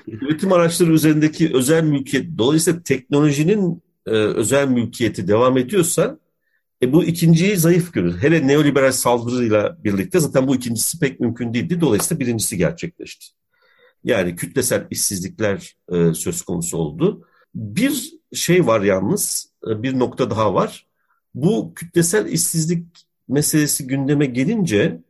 Üretim 0.08 0.54
araçları 0.54 0.92
üzerindeki 0.92 1.52
özel 1.54 1.84
mülkiyet, 1.84 2.38
dolayısıyla 2.38 2.84
teknolojinin 2.84 3.84
e, 4.06 4.12
özel 4.12 4.68
mülkiyeti 4.68 5.28
devam 5.28 5.58
ediyorsa 5.58 6.18
e, 6.84 6.94
bu 6.94 7.04
ikinciyi 7.04 7.58
zayıf 7.58 7.94
görür. 7.94 8.18
Hele 8.18 8.48
neoliberal 8.48 8.92
saldırıyla 8.92 9.78
birlikte 9.84 10.20
zaten 10.20 10.48
bu 10.48 10.56
ikincisi 10.56 11.00
pek 11.00 11.20
mümkün 11.20 11.54
değildi. 11.54 11.82
Dolayısıyla 11.82 12.20
birincisi 12.20 12.58
gerçekleşti. 12.58 13.26
Yani 14.04 14.36
kütlesel 14.36 14.88
işsizlikler 14.90 15.76
e, 15.92 16.14
söz 16.14 16.42
konusu 16.42 16.78
oldu. 16.78 17.28
Bir 17.56 18.14
şey 18.34 18.68
var 18.68 18.82
yalnız, 18.82 19.52
e, 19.68 19.84
bir 19.84 20.00
nokta 20.00 20.30
daha 20.30 20.54
var. 20.54 20.88
Bu 21.36 21.74
kütlesel 21.76 22.26
işsizlik 22.26 22.86
meselesi 23.28 23.88
gündeme 23.88 24.26
gelince 24.26 25.02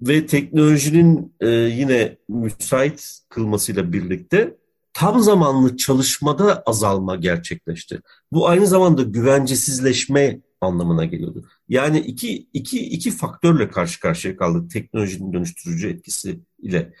ve 0.00 0.26
teknolojinin 0.26 1.34
e, 1.40 1.48
yine 1.48 2.16
müsait 2.28 3.20
kılmasıyla 3.28 3.92
birlikte 3.92 4.56
tam 4.92 5.20
zamanlı 5.20 5.76
çalışmada 5.76 6.62
azalma 6.66 7.16
gerçekleşti. 7.16 8.00
Bu 8.32 8.48
aynı 8.48 8.66
zamanda 8.66 9.02
güvencesizleşme 9.02 10.40
anlamına 10.60 11.04
geliyordu. 11.04 11.44
Yani 11.68 11.98
iki, 11.98 12.48
iki, 12.52 12.86
iki 12.86 13.10
faktörle 13.10 13.68
karşı 13.70 14.00
karşıya 14.00 14.36
kaldık 14.36 14.70
teknolojinin 14.70 15.32
dönüştürücü 15.32 15.88
etkisi 15.88 16.40
ile 16.58 16.92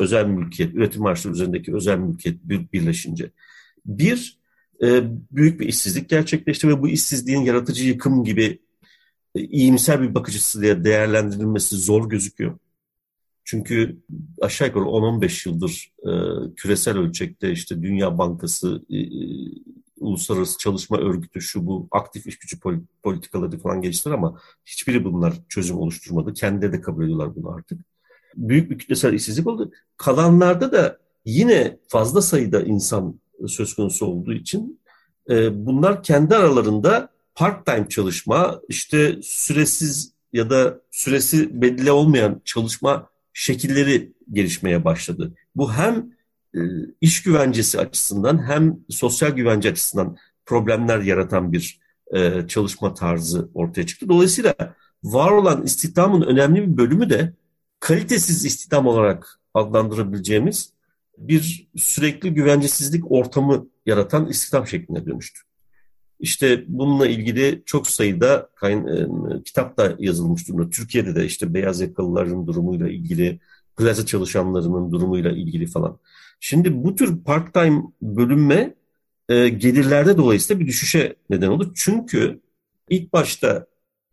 özel 0.00 0.26
mülkiyet, 0.26 0.74
üretim 0.74 1.06
araçları 1.06 1.34
üzerindeki 1.34 1.74
özel 1.74 1.98
mülkiyet 1.98 2.44
birleşince. 2.44 3.30
Bir, 3.86 4.38
e, 4.82 5.02
büyük 5.32 5.60
bir 5.60 5.68
işsizlik 5.68 6.08
gerçekleşti 6.08 6.68
ve 6.68 6.82
bu 6.82 6.88
işsizliğin 6.88 7.40
yaratıcı 7.40 7.88
yıkım 7.88 8.24
gibi 8.24 8.58
e, 9.34 9.40
iyimser 9.40 10.02
bir 10.02 10.14
bakış 10.14 10.34
açısıyla 10.34 10.84
değerlendirilmesi 10.84 11.76
zor 11.76 12.08
gözüküyor. 12.10 12.58
Çünkü 13.44 13.98
aşağı 14.40 14.68
yukarı 14.68 14.84
10-15 14.84 15.48
yıldır 15.48 15.92
e, 16.02 16.10
küresel 16.54 16.98
ölçekte 16.98 17.52
işte 17.52 17.82
Dünya 17.82 18.18
Bankası, 18.18 18.82
Uluslararası 20.00 20.58
Çalışma 20.58 20.98
Örgütü 20.98 21.40
şu 21.40 21.66
bu 21.66 21.88
aktif 21.90 22.26
iş 22.26 22.38
gücü 22.38 22.58
politikaları 23.02 23.58
falan 23.58 23.82
geliştiler 23.82 24.14
ama 24.14 24.40
hiçbiri 24.66 25.04
bunlar 25.04 25.34
çözüm 25.48 25.78
oluşturmadı. 25.78 26.34
Kendileri 26.34 26.72
de 26.72 26.80
kabul 26.80 27.04
ediyorlar 27.04 27.36
bunu 27.36 27.50
artık. 27.50 27.80
Büyük 28.38 28.70
bir 28.70 28.78
kütlesel 28.78 29.12
işsizlik 29.12 29.46
oldu. 29.46 29.72
Kalanlarda 29.96 30.72
da 30.72 30.98
yine 31.24 31.78
fazla 31.88 32.22
sayıda 32.22 32.62
insan 32.62 33.20
söz 33.46 33.74
konusu 33.74 34.06
olduğu 34.06 34.32
için 34.32 34.80
e, 35.30 35.66
bunlar 35.66 36.02
kendi 36.02 36.36
aralarında 36.36 37.08
part-time 37.34 37.88
çalışma, 37.88 38.60
işte 38.68 39.18
süresiz 39.22 40.12
ya 40.32 40.50
da 40.50 40.80
süresi 40.90 41.62
belli 41.62 41.90
olmayan 41.90 42.40
çalışma 42.44 43.10
şekilleri 43.32 44.12
gelişmeye 44.32 44.84
başladı. 44.84 45.34
Bu 45.56 45.72
hem 45.72 46.12
e, 46.54 46.60
iş 47.00 47.22
güvencesi 47.22 47.80
açısından 47.80 48.48
hem 48.48 48.80
sosyal 48.88 49.30
güvence 49.30 49.70
açısından 49.70 50.16
problemler 50.46 50.98
yaratan 50.98 51.52
bir 51.52 51.80
e, 52.14 52.46
çalışma 52.48 52.94
tarzı 52.94 53.48
ortaya 53.54 53.86
çıktı. 53.86 54.08
Dolayısıyla 54.08 54.54
var 55.04 55.30
olan 55.30 55.62
istihdamın 55.62 56.22
önemli 56.22 56.62
bir 56.62 56.76
bölümü 56.76 57.10
de 57.10 57.32
kalitesiz 57.80 58.44
istihdam 58.44 58.86
olarak 58.86 59.40
adlandırabileceğimiz 59.54 60.72
bir 61.18 61.68
sürekli 61.76 62.34
güvencesizlik 62.34 63.12
ortamı 63.12 63.66
yaratan 63.86 64.28
istihdam 64.28 64.66
şekline 64.66 65.06
dönüştü. 65.06 65.40
İşte 66.20 66.64
bununla 66.68 67.06
ilgili 67.06 67.62
çok 67.66 67.88
sayıda 67.88 68.48
kayn 68.54 68.86
e, 68.86 69.06
kitap 69.42 69.76
da 69.76 69.96
yazılmış 69.98 70.48
durumda. 70.48 70.70
Türkiye'de 70.70 71.14
de 71.14 71.24
işte 71.24 71.54
beyaz 71.54 71.80
yakalıların 71.80 72.46
durumuyla 72.46 72.88
ilgili, 72.88 73.38
plaza 73.76 74.06
çalışanlarının 74.06 74.92
durumuyla 74.92 75.30
ilgili 75.30 75.66
falan. 75.66 75.98
Şimdi 76.40 76.84
bu 76.84 76.96
tür 76.96 77.24
part-time 77.24 77.82
bölünme 78.02 78.74
e, 79.28 79.48
gelirlerde 79.48 80.16
dolayısıyla 80.16 80.60
bir 80.60 80.66
düşüşe 80.66 81.16
neden 81.30 81.48
oldu. 81.48 81.72
Çünkü 81.74 82.40
ilk 82.90 83.12
başta 83.12 83.66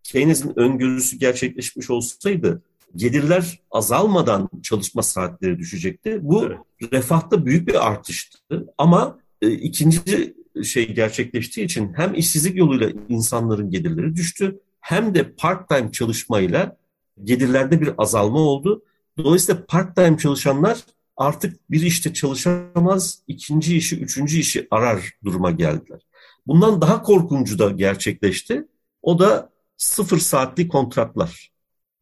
Keynes'in 0.04 0.60
öngörüsü 0.60 1.18
gerçekleşmiş 1.18 1.90
olsaydı 1.90 2.62
gelirler 2.96 3.60
azalmadan 3.72 4.50
çalışma 4.64 5.04
saatleri 5.04 5.60
düşecekti. 5.60 6.20
Bu 6.22 6.46
evet. 6.46 6.94
refahta 6.94 7.46
büyük 7.46 7.68
bir 7.68 7.88
artıştı 7.88 8.40
ama 8.78 9.20
e, 9.42 9.52
ikinci 9.52 10.36
şey 10.64 10.94
gerçekleştiği 10.94 11.66
için 11.66 11.94
hem 11.94 12.14
işsizlik 12.14 12.58
yoluyla 12.58 12.90
insanların 13.10 13.70
gelirleri 13.70 14.16
düştü 14.16 14.60
hem 14.80 15.16
de 15.16 15.32
part-time 15.32 15.92
çalışmayla 15.92 16.78
gelirlerde 17.24 17.82
bir 17.82 17.94
azalma 17.98 18.40
oldu. 18.40 18.84
Dolayısıyla 19.18 19.66
part-time 19.66 20.18
çalışanlar 20.18 20.80
artık 21.18 21.72
bir 21.72 21.82
işte 21.82 22.14
çalışamaz, 22.14 23.20
ikinci 23.28 23.78
işi, 23.78 24.00
üçüncü 24.00 24.40
işi 24.40 24.68
arar 24.72 25.12
duruma 25.24 25.52
geldiler. 25.52 26.02
Bundan 26.48 26.82
daha 26.82 27.02
korkuncu 27.02 27.60
da 27.60 27.72
gerçekleşti. 27.72 28.68
O 29.02 29.20
da 29.20 29.50
sıfır 29.78 30.18
saatli 30.18 30.68
kontratlar. 30.68 31.55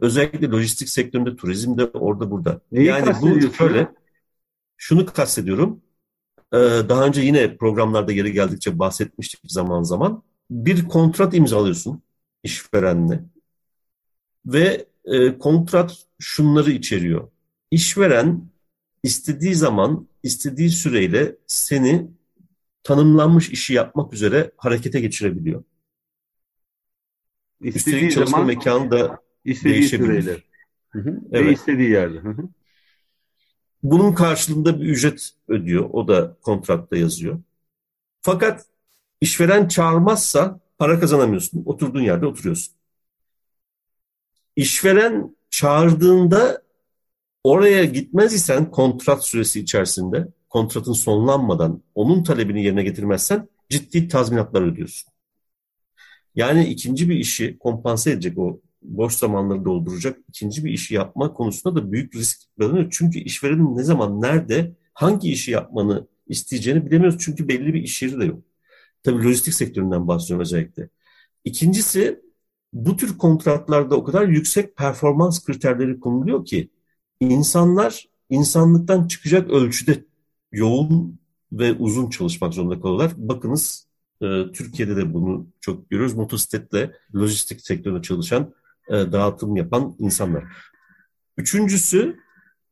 Özellikle 0.04 0.48
lojistik 0.48 0.90
sektöründe, 0.90 1.36
turizmde, 1.36 1.86
orada 1.86 2.32
burada. 2.32 2.62
Neyi 2.72 2.88
yani 2.88 3.14
bu 3.22 3.54
şöyle, 3.54 3.92
şunu 4.78 5.06
kastediyorum. 5.06 5.82
Ee, 6.54 6.58
daha 6.90 7.06
önce 7.06 7.22
yine 7.22 7.58
programlarda 7.58 8.12
yeri 8.12 8.32
geldikçe 8.32 8.80
bahsetmiştik 8.80 9.40
zaman 9.52 9.84
zaman. 9.84 10.24
Bir 10.52 10.88
kontrat 10.88 11.34
imzalıyorsun 11.34 12.02
işverenle 12.44 13.24
ve 14.46 14.86
e, 15.06 15.38
kontrat 15.38 15.98
şunları 16.20 16.72
içeriyor. 16.72 17.28
İşveren 17.72 18.42
istediği 19.04 19.56
zaman, 19.56 20.08
istediği 20.24 20.70
süreyle 20.70 21.36
seni 21.48 22.08
tanımlanmış 22.84 23.50
işi 23.50 23.74
yapmak 23.74 24.14
üzere 24.14 24.52
harekete 24.58 25.00
geçirebiliyor. 25.00 25.64
İstediği 27.62 27.96
Üstelik 27.96 28.12
çalışma 28.12 28.38
zaman, 28.38 28.48
mekanı 28.48 28.92
da 28.92 29.24
istediği. 29.46 29.84
Süreyle. 29.84 30.38
Hı 30.90 31.00
hı. 31.00 31.20
Evet. 31.32 31.48
Ve 31.48 31.54
istediği 31.54 31.90
yerde. 31.90 32.20
Hı 32.20 32.30
hı. 32.30 32.50
Bunun 33.84 34.14
karşılığında 34.14 34.82
bir 34.82 34.86
ücret 34.86 35.30
ödüyor. 35.48 35.90
O 35.94 36.08
da 36.08 36.38
kontratta 36.42 36.98
yazıyor. 36.98 37.40
Fakat 38.22 38.66
işveren 39.22 39.68
çağırmazsa 39.68 40.60
para 40.78 41.00
kazanamıyorsun. 41.00 41.64
Oturduğun 41.66 42.02
yerde 42.02 42.26
oturuyorsun. 42.26 42.74
İşveren 44.56 45.36
çağırdığında 45.50 46.62
oraya 47.44 47.86
gitmez 47.86 48.34
isen 48.34 48.72
kontrat 48.72 49.26
süresi 49.26 49.60
içerisinde 49.60 50.28
kontratın 50.50 50.94
sonlanmadan 50.94 51.84
onun 51.96 52.24
talebini 52.24 52.64
yerine 52.64 52.84
getirmezsen 52.84 53.48
ciddi 53.70 54.08
tazminatlar 54.08 54.62
ödüyorsun. 54.62 55.14
Yani 56.36 56.68
ikinci 56.68 57.10
bir 57.10 57.16
işi 57.16 57.58
kompanse 57.58 58.12
edecek 58.12 58.38
o 58.38 58.60
boş 58.84 59.14
zamanları 59.14 59.66
dolduracak 59.66 60.20
ikinci 60.30 60.66
bir 60.66 60.72
işi 60.72 60.94
yapma 60.94 61.34
konusunda 61.34 61.76
da 61.76 61.92
büyük 61.92 62.16
risk 62.16 62.40
görünüyor. 62.58 62.88
Çünkü 62.92 63.20
işverenin 63.20 63.78
ne 63.78 63.84
zaman, 63.84 64.22
nerede, 64.22 64.76
hangi 64.94 65.32
işi 65.32 65.52
yapmanı 65.52 66.08
isteyeceğini 66.28 66.86
bilemiyoruz. 66.86 67.20
Çünkü 67.20 67.48
belli 67.48 67.74
bir 67.74 67.84
iş 67.84 68.02
yeri 68.02 68.20
de 68.20 68.26
yok. 68.26 68.44
Tabii 69.04 69.24
lojistik 69.24 69.54
sektöründen 69.54 70.08
bahsediyorum 70.08 70.42
özellikle. 70.42 70.90
İkincisi 71.46 72.22
bu 72.74 72.98
tür 72.98 73.18
kontratlarda 73.18 73.96
o 73.96 74.04
kadar 74.04 74.28
yüksek 74.28 74.76
performans 74.78 75.46
kriterleri 75.46 76.00
konuluyor 76.00 76.46
ki 76.46 76.70
insanlar 77.20 78.08
insanlıktan 78.30 79.08
çıkacak 79.08 79.50
ölçüde 79.50 80.06
yoğun 80.52 81.20
ve 81.52 81.74
uzun 81.74 82.10
çalışmak 82.10 82.54
zorunda 82.54 82.82
kalıyorlar. 82.82 83.12
Bakınız 83.18 83.88
e, 84.22 84.52
Türkiye'de 84.54 84.96
de 84.96 85.14
bunu 85.14 85.48
çok 85.62 85.90
görüyoruz. 85.90 86.16
Motosikletle 86.16 86.92
lojistik 87.16 87.62
sektöründe 87.62 88.02
çalışan, 88.02 88.54
e, 88.90 88.94
dağıtım 88.94 89.56
yapan 89.56 89.96
insanlar. 90.00 90.44
Üçüncüsü 91.38 92.20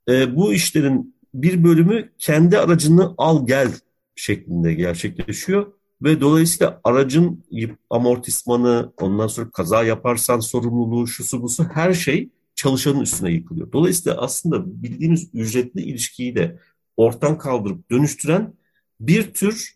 e, 0.09 0.35
bu 0.35 0.53
işlerin 0.53 1.15
bir 1.33 1.63
bölümü 1.63 2.09
kendi 2.19 2.57
aracını 2.57 3.13
al 3.17 3.47
gel 3.47 3.71
şeklinde 4.15 4.73
gerçekleşiyor 4.73 5.73
ve 6.01 6.21
dolayısıyla 6.21 6.81
aracın 6.83 7.43
amortismanı, 7.89 8.93
ondan 8.97 9.27
sonra 9.27 9.49
kaza 9.49 9.83
yaparsan 9.83 10.39
sorumluluğu, 10.39 11.07
şusu 11.07 11.41
busu 11.41 11.63
her 11.63 11.93
şey 11.93 12.29
çalışanın 12.55 13.01
üstüne 13.01 13.31
yıkılıyor. 13.31 13.71
Dolayısıyla 13.71 14.17
aslında 14.17 14.83
bildiğimiz 14.83 15.29
ücretli 15.33 15.81
ilişkiyi 15.81 16.35
de 16.35 16.59
ortadan 16.97 17.37
kaldırıp 17.37 17.91
dönüştüren 17.91 18.53
bir 18.99 19.33
tür 19.33 19.75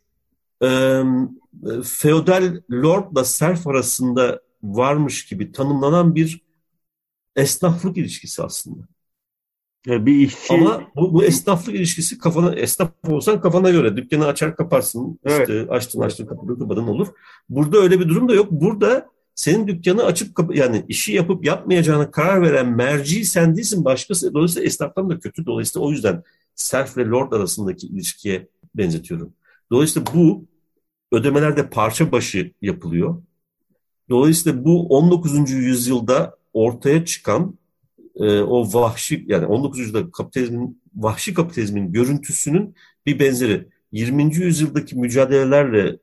e, 0.64 1.02
feodal 1.84 2.62
lordla 2.72 3.26
serf 3.26 3.68
arasında 3.68 4.42
varmış 4.66 5.26
gibi 5.26 5.52
tanımlanan 5.52 6.16
bir 6.16 6.42
esnaflık 7.36 7.98
ilişkisi 7.98 8.44
aslında. 8.44 8.88
Ya 9.86 10.06
bir 10.06 10.16
işçi... 10.16 10.54
Ama 10.54 10.82
bu, 10.96 11.14
bu 11.14 11.24
esnaflık 11.24 11.76
ilişkisi 11.76 12.18
kafana, 12.18 12.56
esnaf 12.56 12.92
olsan 13.08 13.42
kafana 13.42 13.70
göre 13.70 13.98
dükkanı 13.98 14.26
açar 14.26 14.56
kaparsın. 14.56 15.20
Evet. 15.26 15.50
İşte 15.50 15.72
açtın 15.72 16.02
açtın 16.02 16.26
kapadın 16.26 16.60
kapadın 16.60 16.88
olur. 16.88 17.08
Burada 17.50 17.78
öyle 17.78 18.00
bir 18.00 18.10
durum 18.10 18.30
da 18.30 18.36
yok. 18.36 18.52
Burada 18.52 19.10
senin 19.36 19.68
dükkanı 19.68 20.04
açıp 20.04 20.56
yani 20.56 20.86
işi 20.88 21.14
yapıp 21.14 21.46
yapmayacağına 21.46 22.12
karar 22.12 22.42
veren 22.42 22.76
merci 22.76 23.26
sen 23.26 23.56
değilsin 23.56 23.86
başkası. 23.86 24.34
Dolayısıyla 24.34 24.68
esnaftan 24.68 25.10
da 25.10 25.20
kötü. 25.20 25.46
Dolayısıyla 25.46 25.88
o 25.88 25.92
yüzden 25.92 26.24
serf 26.56 26.98
ve 26.98 27.06
lord 27.06 27.32
arasındaki 27.32 27.88
ilişkiye 27.88 28.48
benzetiyorum. 28.76 29.34
Dolayısıyla 29.72 30.14
bu 30.14 30.46
ödemelerde 31.12 31.70
parça 31.70 32.12
başı 32.12 32.52
yapılıyor. 32.62 33.22
Dolayısıyla 34.10 34.66
bu 34.66 34.88
19. 34.88 35.52
yüzyılda 35.52 36.36
ortaya 36.54 37.06
çıkan 37.06 37.58
e, 38.16 38.40
o 38.40 38.74
vahşi 38.74 39.26
yani 39.28 39.46
19. 39.46 39.80
yüzyılda 39.80 40.12
kapitalizmin 40.12 40.82
vahşi 40.96 41.34
kapitalizmin 41.34 41.92
görüntüsünün 41.92 42.76
bir 43.06 43.20
benzeri. 43.20 43.68
20. 43.92 44.36
yüzyıldaki 44.36 44.98
mücadelelerle 44.98 45.98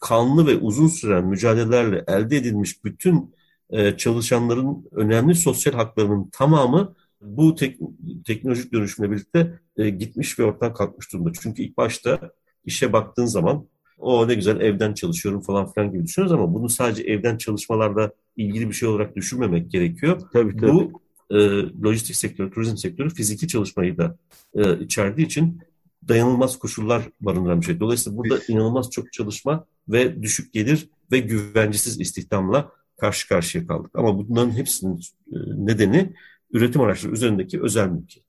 kanlı 0.00 0.46
ve 0.46 0.56
uzun 0.56 0.88
süren 0.88 1.24
mücadelelerle 1.24 2.04
elde 2.08 2.36
edilmiş 2.36 2.84
bütün 2.84 3.34
e, 3.70 3.96
çalışanların 3.96 4.88
önemli 4.92 5.34
sosyal 5.34 5.72
haklarının 5.72 6.28
tamamı 6.32 6.94
bu 7.20 7.54
tek, 7.54 7.78
teknolojik 8.26 8.72
dönüşümle 8.72 9.10
birlikte 9.10 9.58
e, 9.76 9.90
gitmiş 9.90 10.38
ve 10.38 10.44
ortadan 10.44 10.74
kalkmış 10.74 11.12
durumda. 11.12 11.32
Çünkü 11.42 11.62
ilk 11.62 11.76
başta 11.76 12.30
işe 12.64 12.92
baktığın 12.92 13.26
zaman 13.26 13.66
o 14.02 14.28
ne 14.28 14.34
güzel 14.34 14.60
evden 14.60 14.94
çalışıyorum 14.94 15.40
falan 15.40 15.72
filan 15.72 15.92
gibi 15.92 16.04
düşünüyoruz 16.04 16.32
ama 16.32 16.54
bunu 16.54 16.68
sadece 16.68 17.02
evden 17.02 17.36
çalışmalarla 17.36 18.10
ilgili 18.36 18.68
bir 18.68 18.74
şey 18.74 18.88
olarak 18.88 19.16
düşünmemek 19.16 19.70
gerekiyor. 19.70 20.20
Tabii, 20.32 20.56
tabii. 20.56 20.72
Bu 20.72 21.02
e, 21.30 21.38
lojistik 21.84 22.16
sektörü, 22.16 22.50
turizm 22.50 22.76
sektörü 22.76 23.10
fiziki 23.10 23.48
çalışmayı 23.48 23.98
da 23.98 24.16
e, 24.54 24.78
içerdiği 24.78 25.26
için 25.26 25.60
dayanılmaz 26.08 26.58
koşullar 26.58 27.02
barındıran 27.20 27.60
bir 27.60 27.66
şey. 27.66 27.80
Dolayısıyla 27.80 28.18
burada 28.18 28.38
inanılmaz 28.48 28.90
çok 28.90 29.12
çalışma 29.12 29.64
ve 29.88 30.22
düşük 30.22 30.52
gelir 30.52 30.88
ve 31.12 31.18
güvencesiz 31.18 32.00
istihdamla 32.00 32.72
karşı 33.00 33.28
karşıya 33.28 33.66
kaldık. 33.66 33.90
Ama 33.94 34.18
bunların 34.18 34.50
hepsinin 34.50 35.00
e, 35.32 35.36
nedeni 35.56 36.12
üretim 36.52 36.80
araçları 36.80 37.12
üzerindeki 37.12 37.62
özel 37.62 37.88
mülkiyet. 37.88 38.26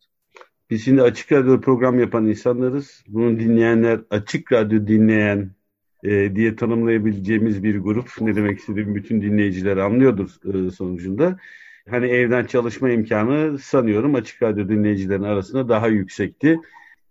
Biz 0.70 0.86
şimdi 0.86 1.02
açık 1.02 1.32
radyo 1.32 1.62
program 1.62 2.00
yapan 2.00 2.28
insanlarız. 2.28 3.04
Bunu 3.08 3.40
dinleyenler 3.40 4.02
açık 4.10 4.52
radyo 4.52 4.88
dinleyen 4.88 5.52
e, 6.04 6.36
diye 6.36 6.56
tanımlayabileceğimiz 6.56 7.64
bir 7.64 7.80
grup. 7.80 8.22
Ne 8.22 8.36
demek 8.36 8.60
istediğim 8.60 8.96
bütün 8.96 9.22
dinleyiciler 9.22 9.78
anlıyordur 9.78 10.30
e, 10.54 10.72
sonucunda. 10.72 11.38
Hani 11.90 12.08
evden 12.08 12.46
çalışma 12.46 12.90
imkanı 12.90 13.60
sanıyorum 13.60 14.16
açık 14.16 14.44
radyo 14.44 14.70
dinleyicilerin 14.70 15.24
arasında 15.24 15.70
daha 15.70 15.88
yüksekti. 15.88 16.60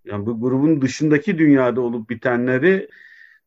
Yani 0.04 0.26
bu 0.26 0.40
grubun 0.40 0.82
dışındaki 0.82 1.38
dünyada 1.38 1.80
olup 1.80 2.10
bitenleri 2.10 2.88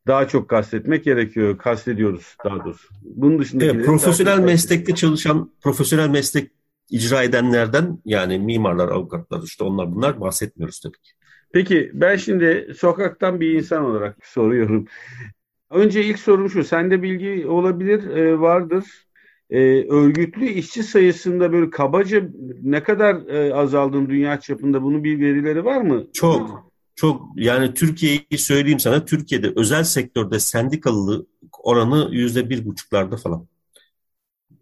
daha 0.08 0.28
çok 0.28 0.50
kastetmek 0.50 1.04
gerekiyor. 1.04 1.58
Kastediyoruz 1.58 2.38
daha 2.46 2.66
doğrusu. 2.66 2.88
Bunun 3.04 3.40
dışında 3.40 3.66
evet, 3.66 3.86
profesyonel 3.86 4.40
meslekte 4.40 4.96
çalışan, 4.96 5.52
profesyonel 5.62 6.10
meslek 6.10 6.52
icra 6.90 7.24
edenlerden 7.24 8.00
yani 8.06 8.40
mimarlar, 8.40 8.88
avukatlar 8.90 9.42
işte 9.44 9.64
onlar 9.64 9.96
bunlar 9.96 10.22
bahsetmiyoruz 10.22 10.80
tabii 10.80 11.02
ki. 11.02 11.12
Peki 11.56 11.92
ben 11.94 12.16
şimdi 12.16 12.74
sokaktan 12.78 13.40
bir 13.40 13.54
insan 13.54 13.86
olarak 13.86 14.18
soruyorum. 14.24 14.88
Önce 15.70 16.04
ilk 16.04 16.20
sorum 16.20 16.50
şu. 16.50 16.64
Sende 16.64 17.02
bilgi 17.02 17.48
olabilir, 17.48 18.10
e, 18.10 18.40
vardır. 18.40 18.86
E, 19.50 19.60
örgütlü 19.90 20.46
işçi 20.46 20.84
sayısında 20.84 21.52
böyle 21.52 21.70
kabaca 21.70 22.30
ne 22.64 22.84
kadar 22.84 23.16
e, 23.28 23.54
azaldığını 23.54 24.10
dünya 24.10 24.40
çapında 24.40 24.84
bunun 24.84 25.04
bir 25.04 25.20
verileri 25.20 25.66
var 25.66 25.82
mı? 25.82 26.04
Çok. 26.14 26.72
Çok 26.96 27.22
yani 27.36 27.74
Türkiye'yi 27.74 28.38
söyleyeyim 28.38 28.80
sana. 28.80 29.06
Türkiye'de 29.06 29.54
özel 29.56 29.84
sektörde 29.84 30.40
sendikalılık 30.40 31.28
oranı 31.60 32.10
yüzde 32.12 32.50
bir 32.50 32.66
buçuklarda 32.66 33.18
falan. 33.18 33.48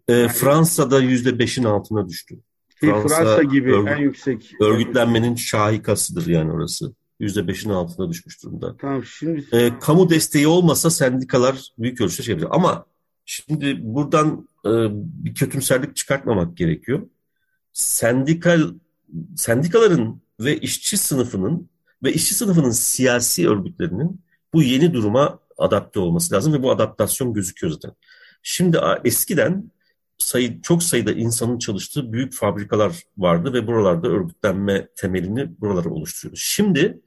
E, 0.08 0.28
Fransa'da 0.28 1.00
yüzde 1.00 1.38
beşin 1.38 1.64
altına 1.64 2.08
düştü. 2.08 2.38
Fransa, 2.74 3.08
Fransa 3.08 3.42
gibi 3.42 3.72
örgüt, 3.74 3.92
en 3.92 3.96
yüksek. 4.02 4.52
Örgütlenmenin 4.60 5.34
şahikasıdır 5.34 6.26
yani 6.26 6.52
orası. 6.52 6.92
Yüzde 7.20 7.48
beşin 7.48 7.70
altına 7.70 8.10
düşmüş 8.10 8.42
durumda. 8.42 8.76
Tamam 8.76 9.04
şimdi. 9.04 9.46
E, 9.52 9.78
kamu 9.78 10.10
desteği 10.10 10.46
olmasa 10.46 10.90
sendikalar 10.90 11.68
büyük 11.78 12.00
ölçüde 12.00 12.22
şey 12.22 12.32
yapacak. 12.32 12.54
Ama 12.54 12.86
şimdi 13.24 13.78
buradan 13.82 14.48
e, 14.66 14.70
bir 15.24 15.34
kötümserlik 15.34 15.96
çıkartmamak 15.96 16.56
gerekiyor. 16.56 17.02
sendikal 17.72 18.62
sendikaların 19.36 20.20
ve 20.40 20.58
işçi 20.58 20.96
sınıfının 20.96 21.68
ve 22.02 22.12
işçi 22.12 22.34
sınıfının 22.34 22.70
siyasi 22.70 23.48
örgütlerinin 23.48 24.20
bu 24.54 24.62
yeni 24.62 24.94
duruma 24.94 25.38
adapte 25.58 26.00
olması 26.00 26.34
lazım 26.34 26.52
ve 26.52 26.62
bu 26.62 26.70
adaptasyon 26.70 27.32
gözüküyor 27.34 27.72
zaten. 27.72 27.92
Şimdi 28.42 28.80
eskiden 29.04 29.70
sayı, 30.18 30.62
çok 30.62 30.82
sayıda 30.82 31.12
insanın 31.12 31.58
çalıştığı 31.58 32.12
büyük 32.12 32.34
fabrikalar 32.34 33.02
vardı 33.18 33.52
ve 33.52 33.66
buralarda 33.66 34.08
örgütlenme 34.08 34.88
temelini 34.96 35.60
buralara 35.60 35.88
oluşturuyordu. 35.88 36.40
Şimdi 36.40 37.00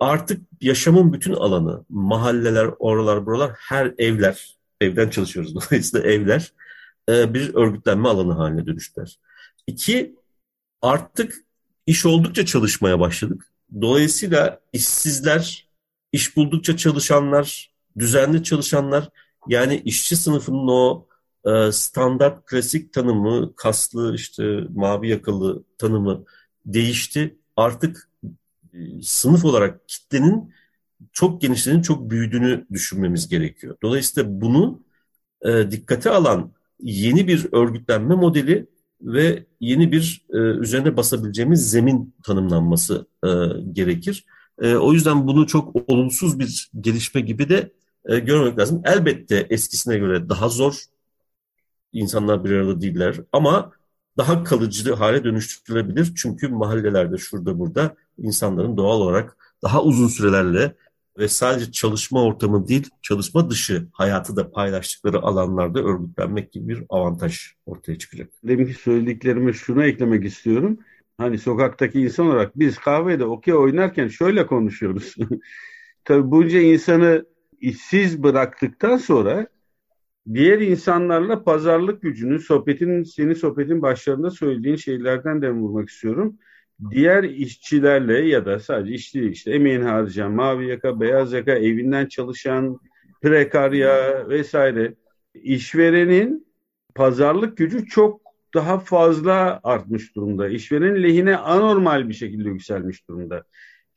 artık 0.00 0.42
yaşamın 0.60 1.12
bütün 1.12 1.32
alanı, 1.32 1.84
mahalleler, 1.88 2.70
oralar, 2.78 3.26
buralar, 3.26 3.52
her 3.58 3.94
evler, 3.98 4.56
evden 4.80 5.10
çalışıyoruz 5.10 5.54
dolayısıyla 5.54 6.10
evler 6.10 6.52
e, 7.08 7.34
bir 7.34 7.54
örgütlenme 7.54 8.08
alanı 8.08 8.32
haline 8.32 8.66
dönüştüler. 8.66 9.18
İki, 9.66 10.14
artık 10.82 11.34
iş 11.86 12.06
oldukça 12.06 12.46
çalışmaya 12.46 13.00
başladık. 13.00 13.46
Dolayısıyla 13.80 14.60
işsizler, 14.72 15.68
iş 16.12 16.36
buldukça 16.36 16.76
çalışanlar, 16.76 17.70
düzenli 17.98 18.42
çalışanlar, 18.42 19.08
yani 19.48 19.82
işçi 19.84 20.16
sınıfının 20.16 20.68
o 20.68 21.06
standart 21.72 22.46
klasik 22.46 22.92
tanımı, 22.92 23.56
kaslı 23.56 24.14
işte 24.14 24.60
mavi 24.74 25.08
yakalı 25.08 25.64
tanımı 25.78 26.24
değişti. 26.66 27.36
Artık 27.56 28.08
e, 28.74 28.78
sınıf 29.02 29.44
olarak 29.44 29.88
kitlenin 29.88 30.52
çok 31.12 31.40
genişlediğini, 31.40 31.82
çok 31.82 32.10
büyüdüğünü 32.10 32.66
düşünmemiz 32.72 33.28
gerekiyor. 33.28 33.76
Dolayısıyla 33.82 34.40
bunu 34.40 34.82
e, 35.42 35.70
dikkate 35.70 36.10
alan 36.10 36.52
yeni 36.82 37.28
bir 37.28 37.46
örgütlenme 37.52 38.14
modeli 38.14 38.66
ve 39.02 39.46
yeni 39.60 39.92
bir 39.92 40.24
e, 40.32 40.38
üzerine 40.38 40.96
basabileceğimiz 40.96 41.70
zemin 41.70 42.14
tanımlanması 42.22 43.06
e, 43.24 43.28
gerekir. 43.72 44.24
E, 44.62 44.74
o 44.74 44.92
yüzden 44.92 45.26
bunu 45.26 45.46
çok 45.46 45.90
olumsuz 45.90 46.38
bir 46.38 46.70
gelişme 46.80 47.20
gibi 47.20 47.48
de 47.48 47.72
e, 48.04 48.18
görmek 48.18 48.58
lazım. 48.58 48.82
Elbette 48.84 49.46
eskisine 49.50 49.98
göre 49.98 50.28
daha 50.28 50.48
zor. 50.48 50.84
İnsanlar 51.92 52.44
bir 52.44 52.50
arada 52.52 52.80
değiller 52.80 53.16
ama 53.32 53.72
daha 54.16 54.44
kalıcı 54.44 54.94
hale 54.94 55.24
dönüştürülebilir. 55.24 56.12
Çünkü 56.16 56.48
mahallelerde 56.48 57.18
şurada 57.18 57.58
burada 57.58 57.96
insanların 58.18 58.76
doğal 58.76 59.00
olarak 59.00 59.36
daha 59.62 59.82
uzun 59.82 60.08
sürelerle 60.08 60.74
ve 61.18 61.28
sadece 61.28 61.72
çalışma 61.72 62.22
ortamı 62.22 62.68
değil, 62.68 62.90
çalışma 63.02 63.50
dışı 63.50 63.88
hayatı 63.92 64.36
da 64.36 64.50
paylaştıkları 64.50 65.18
alanlarda 65.18 65.80
örgütlenmek 65.82 66.52
gibi 66.52 66.68
bir 66.68 66.84
avantaj 66.88 67.40
ortaya 67.66 67.98
çıkacak. 67.98 68.30
Deminki 68.44 68.74
söylediklerime 68.74 69.52
şunu 69.52 69.84
eklemek 69.84 70.24
istiyorum. 70.24 70.78
Hani 71.18 71.38
sokaktaki 71.38 72.00
insan 72.00 72.26
olarak 72.26 72.58
biz 72.58 72.78
kahvede 72.78 73.24
okey 73.24 73.54
oynarken 73.54 74.08
şöyle 74.08 74.46
konuşuyoruz. 74.46 75.14
Tabii 76.04 76.30
bunca 76.30 76.60
insanı 76.60 77.26
işsiz 77.60 78.22
bıraktıktan 78.22 78.96
sonra 78.96 79.46
diğer 80.34 80.58
insanlarla 80.58 81.44
pazarlık 81.44 82.02
gücünü, 82.02 82.38
sohbetin, 82.38 83.02
senin 83.02 83.34
sohbetin 83.34 83.82
başlarında 83.82 84.30
söylediğin 84.30 84.76
şeylerden 84.76 85.42
de 85.42 85.50
vurmak 85.50 85.88
istiyorum 85.88 86.38
diğer 86.90 87.24
işçilerle 87.24 88.18
ya 88.18 88.46
da 88.46 88.60
sadece 88.60 88.94
işçi 88.94 89.30
işte 89.30 89.50
emeğini 89.50 89.84
harcayan 89.84 90.32
mavi 90.32 90.68
yaka, 90.68 91.00
beyaz 91.00 91.32
yaka, 91.32 91.52
evinden 91.52 92.06
çalışan 92.06 92.80
prekarya 93.22 94.28
vesaire 94.28 94.94
işverenin 95.34 96.46
pazarlık 96.94 97.56
gücü 97.56 97.86
çok 97.86 98.20
daha 98.54 98.78
fazla 98.78 99.60
artmış 99.62 100.16
durumda. 100.16 100.48
İşverenin 100.48 101.02
lehine 101.02 101.36
anormal 101.36 102.08
bir 102.08 102.14
şekilde 102.14 102.48
yükselmiş 102.48 103.08
durumda. 103.08 103.44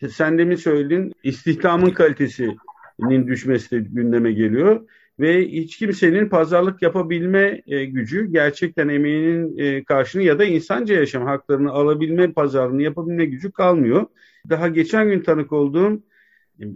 Sen 0.09 0.37
demin 0.37 0.55
söyledin 0.55 1.13
istihdamın 1.23 1.89
kalitesinin 1.89 3.27
düşmesi 3.27 3.71
de 3.71 3.79
gündeme 3.79 4.31
geliyor 4.31 4.87
ve 5.19 5.47
hiç 5.47 5.77
kimsenin 5.77 6.29
pazarlık 6.29 6.81
yapabilme 6.81 7.61
e, 7.67 7.85
gücü 7.85 8.31
gerçekten 8.31 8.87
emeğinin 8.87 9.57
e, 9.57 9.83
karşını 9.83 10.23
ya 10.23 10.39
da 10.39 10.43
insanca 10.45 10.95
yaşam 10.95 11.23
haklarını 11.23 11.71
alabilme 11.71 12.33
pazarını 12.33 12.81
yapabilme 12.81 13.25
gücü 13.25 13.51
kalmıyor. 13.51 14.05
Daha 14.49 14.67
geçen 14.67 15.09
gün 15.09 15.21
tanık 15.21 15.51
olduğum 15.53 16.03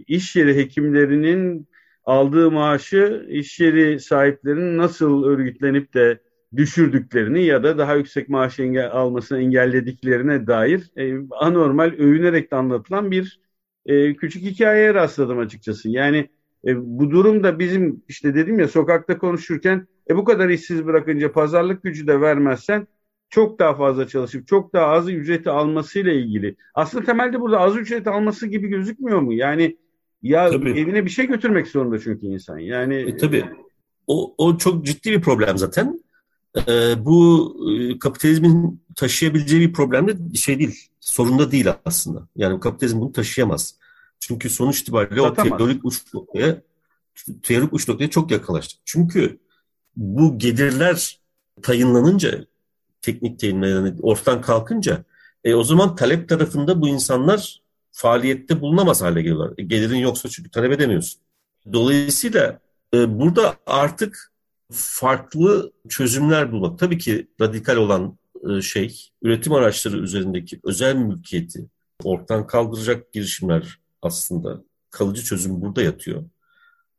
iş 0.06 0.36
yeri 0.36 0.56
hekimlerinin 0.56 1.68
aldığı 2.04 2.50
maaşı 2.50 3.26
iş 3.28 3.60
yeri 3.60 4.00
sahiplerinin 4.00 4.78
nasıl 4.78 5.24
örgütlenip 5.24 5.94
de 5.94 6.20
düşürdüklerini 6.56 7.44
ya 7.44 7.62
da 7.62 7.78
daha 7.78 7.94
yüksek 7.94 8.28
maaş 8.28 8.60
engel, 8.60 8.90
almasını 8.92 9.38
engellediklerine 9.40 10.46
dair 10.46 10.90
e, 10.96 11.14
anormal 11.30 11.92
övünerek 11.98 12.50
de 12.50 12.56
anlatılan 12.56 13.10
bir 13.10 13.40
e, 13.86 14.14
küçük 14.14 14.42
hikayeye 14.42 14.94
rastladım 14.94 15.38
açıkçası. 15.38 15.88
Yani 15.88 16.28
e, 16.66 16.98
bu 16.98 17.10
durumda 17.10 17.58
bizim 17.58 18.02
işte 18.08 18.34
dedim 18.34 18.58
ya 18.58 18.68
sokakta 18.68 19.18
konuşurken 19.18 19.86
e, 20.10 20.16
bu 20.16 20.24
kadar 20.24 20.48
işsiz 20.48 20.86
bırakınca 20.86 21.32
pazarlık 21.32 21.82
gücü 21.82 22.06
de 22.06 22.20
vermezsen 22.20 22.86
çok 23.30 23.58
daha 23.58 23.74
fazla 23.74 24.08
çalışıp 24.08 24.46
çok 24.46 24.72
daha 24.72 24.86
az 24.86 25.08
ücreti 25.08 25.50
almasıyla 25.50 26.12
ilgili. 26.12 26.56
Aslında 26.74 27.04
temelde 27.04 27.40
burada 27.40 27.58
az 27.58 27.76
ücret 27.76 28.06
alması 28.06 28.46
gibi 28.46 28.68
gözükmüyor 28.68 29.20
mu? 29.20 29.32
Yani 29.32 29.76
ya 30.22 30.50
tabii. 30.50 30.70
evine 30.70 31.04
bir 31.04 31.10
şey 31.10 31.26
götürmek 31.26 31.66
zorunda 31.66 31.98
çünkü 31.98 32.26
insan. 32.26 32.58
Yani 32.58 32.94
e, 32.94 33.16
tabii. 33.16 33.44
O, 34.06 34.34
o 34.38 34.58
çok 34.58 34.84
ciddi 34.84 35.10
bir 35.10 35.20
problem 35.20 35.58
zaten. 35.58 36.00
Ee, 36.56 36.94
bu 37.04 37.56
e, 37.70 37.98
kapitalizmin 37.98 38.82
taşıyabileceği 38.96 39.68
bir 39.68 39.72
problem 39.72 40.08
de 40.08 40.36
şey 40.36 40.58
değil. 40.58 40.88
Sorunda 41.00 41.52
değil 41.52 41.66
aslında. 41.84 42.28
Yani 42.36 42.60
kapitalizm 42.60 43.00
bunu 43.00 43.12
taşıyamaz. 43.12 43.78
Çünkü 44.20 44.50
sonuç 44.50 44.80
itibariyle 44.80 45.20
Satamaz. 45.20 45.52
o 45.52 45.56
teorik 45.56 45.84
uç 45.84 46.14
noktaya, 46.14 46.62
teorik 47.42 47.72
uç 47.72 47.88
noktaya 47.88 48.10
çok 48.10 48.30
yaklaştık. 48.30 48.80
Çünkü 48.84 49.38
bu 49.96 50.38
gelirler 50.38 51.20
tayınlanınca, 51.62 52.46
teknik 53.02 53.40
tayinler 53.40 53.68
yani 53.68 53.94
ortadan 54.02 54.40
kalkınca, 54.40 55.04
e, 55.44 55.54
o 55.54 55.64
zaman 55.64 55.96
talep 55.96 56.28
tarafında 56.28 56.82
bu 56.82 56.88
insanlar 56.88 57.62
faaliyette 57.92 58.60
bulunamaz 58.60 59.02
hale 59.02 59.22
geliyorlar. 59.22 59.52
E, 59.58 59.62
gelirin 59.62 59.98
yoksa 59.98 60.28
çünkü 60.28 60.50
talep 60.50 60.72
edemiyorsun. 60.72 61.20
Dolayısıyla 61.72 62.60
e, 62.94 63.18
burada 63.20 63.56
artık 63.66 64.32
farklı 64.72 65.72
çözümler 65.88 66.52
bulmak. 66.52 66.78
Tabii 66.78 66.98
ki 66.98 67.28
radikal 67.40 67.76
olan 67.76 68.18
e, 68.50 68.62
şey, 68.62 69.10
üretim 69.22 69.52
araçları 69.52 69.98
üzerindeki 69.98 70.60
özel 70.64 70.96
mülkiyeti 70.96 71.66
ortadan 72.04 72.46
kaldıracak 72.46 73.12
girişimler 73.12 73.78
aslında 74.02 74.62
kalıcı 74.90 75.22
çözüm 75.22 75.60
burada 75.60 75.82
yatıyor. 75.82 76.24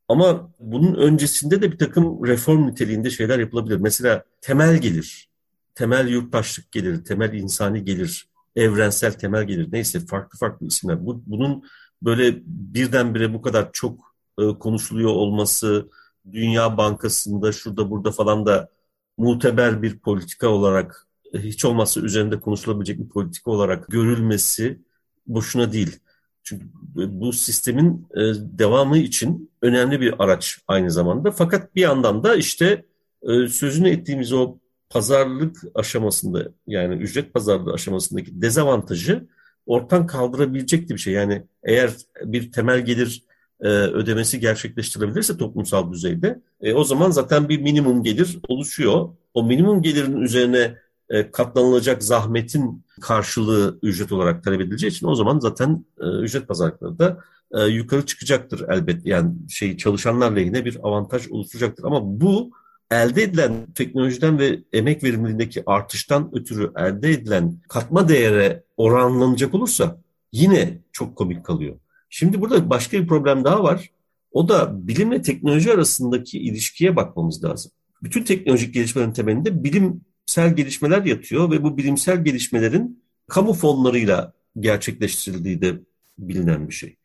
Ama 0.08 0.52
bunun 0.60 0.96
öncesinde 0.96 1.62
de 1.62 1.72
bir 1.72 1.78
takım 1.78 2.26
reform 2.28 2.68
niteliğinde 2.68 3.10
şeyler 3.10 3.40
yapılabilir. 3.40 3.78
Mesela 3.78 4.24
temel 4.42 4.78
gelir, 4.78 5.30
temel 5.76 6.08
yurttaşlık 6.08 6.72
gelir, 6.72 7.06
temel 7.06 7.34
insani 7.34 7.86
gelir, 7.86 8.30
evrensel 8.56 9.14
temel 9.14 9.44
gelir 9.44 9.68
neyse 9.72 10.00
farklı 10.00 10.40
farklı 10.40 10.68
isimler. 10.68 11.06
Bu, 11.06 11.24
bunun 11.26 11.64
böyle 12.02 12.42
birdenbire 12.46 13.34
bu 13.34 13.42
kadar 13.42 13.70
çok 13.74 14.16
e, 14.40 14.60
konuşuluyor 14.60 15.10
olması, 15.10 15.90
Dünya 16.32 16.78
Bankası'nda 16.78 17.52
şurada 17.52 17.90
burada 17.90 18.12
falan 18.12 18.46
da 18.46 18.70
muteber 19.18 19.82
bir 19.82 20.00
politika 20.00 20.48
olarak 20.48 21.08
hiç 21.34 21.66
olmazsa 21.66 22.02
üzerinde 22.02 22.40
konuşulabilecek 22.40 23.00
bir 23.00 23.10
politika 23.10 23.52
olarak 23.52 23.88
görülmesi 23.88 24.82
boşuna 25.28 25.74
değil. 25.74 26.00
Çünkü 26.44 26.66
bu 26.96 27.34
sistemin 27.34 28.08
e, 28.16 28.22
devamı 28.60 28.98
için 28.98 29.52
önemli 29.62 30.02
bir 30.02 30.24
araç 30.24 30.60
aynı 30.68 30.92
zamanda. 30.92 31.32
Fakat 31.32 31.76
bir 31.76 31.82
yandan 31.82 32.24
da 32.24 32.36
işte 32.36 32.86
e, 33.22 33.48
sözünü 33.48 33.90
ettiğimiz 33.90 34.34
o 34.34 34.58
pazarlık 34.90 35.58
aşamasında 35.76 36.52
yani 36.68 36.96
ücret 36.96 37.34
pazarlığı 37.34 37.74
aşamasındaki 37.74 38.42
dezavantajı 38.42 39.28
ortadan 39.66 40.08
kaldırabilecek 40.08 40.90
bir 40.90 40.98
şey. 40.98 41.14
Yani 41.14 41.44
eğer 41.64 41.92
bir 42.24 42.52
temel 42.52 42.86
gelir 42.86 43.24
e, 43.62 43.68
ödemesi 43.68 44.40
gerçekleştirebilirse 44.40 45.38
toplumsal 45.38 45.92
düzeyde 45.92 46.42
o 46.76 46.84
zaman 46.84 47.12
zaten 47.12 47.50
bir 47.50 47.62
minimum 47.62 48.04
gelir 48.04 48.40
oluşuyor. 48.48 49.10
O 49.34 49.44
minimum 49.44 49.82
gelirin 49.82 50.22
üzerine 50.22 50.76
e, 51.10 51.32
katlanılacak 51.32 52.04
zahmetin 52.04 52.84
karşılığı 53.00 53.80
ücret 53.84 54.12
olarak 54.12 54.44
talep 54.44 54.62
edileceği 54.62 54.90
için 54.90 55.08
o 55.08 55.16
zaman 55.16 55.40
zaten 55.40 55.86
e, 56.02 56.06
ücret 56.06 56.48
pazarlıkları 56.48 57.00
da 57.00 57.18
e, 57.52 57.64
yukarı 57.64 58.06
çıkacaktır 58.06 58.70
elbet. 58.70 59.06
Yani 59.06 59.32
şey 59.50 59.78
çalışanlar 59.78 60.32
lehine 60.32 60.66
bir 60.66 60.78
avantaj 60.84 61.28
oluşturacaktır. 61.28 61.84
Ama 61.84 62.22
bu 62.22 62.52
elde 62.92 63.24
edilen 63.24 63.68
teknolojiden 63.76 64.40
ve 64.40 64.60
emek 64.74 65.04
verimliliğindeki 65.04 65.64
artıştan 65.66 66.30
ötürü 66.34 66.72
elde 66.78 67.10
edilen 67.10 67.58
katma 67.70 68.10
değere 68.10 68.64
oranlanacak 68.78 69.54
olursa 69.54 69.98
yine 70.32 70.80
çok 70.92 71.16
komik 71.16 71.46
kalıyor. 71.46 71.76
Şimdi 72.10 72.42
burada 72.42 72.70
başka 72.70 73.02
bir 73.02 73.08
problem 73.08 73.44
daha 73.44 73.64
var. 73.64 73.90
O 74.32 74.50
da 74.50 74.88
bilimle 74.88 75.22
teknoloji 75.22 75.74
arasındaki 75.74 76.40
ilişkiye 76.40 76.96
bakmamız 76.96 77.44
lazım. 77.44 77.72
Bütün 78.04 78.24
teknolojik 78.24 78.74
gelişmelerin 78.74 79.14
temelinde 79.14 79.64
bilim 79.64 80.02
bilimsel 80.30 80.56
gelişmeler 80.56 81.06
yatıyor 81.06 81.52
ve 81.52 81.64
bu 81.64 81.78
bilimsel 81.78 82.24
gelişmelerin 82.24 83.04
kamu 83.28 83.54
fonlarıyla 83.54 84.34
gerçekleştirildiği 84.60 85.62
de 85.62 85.80
bilinen 86.18 86.68
bir 86.68 86.74
şey. 86.74 86.96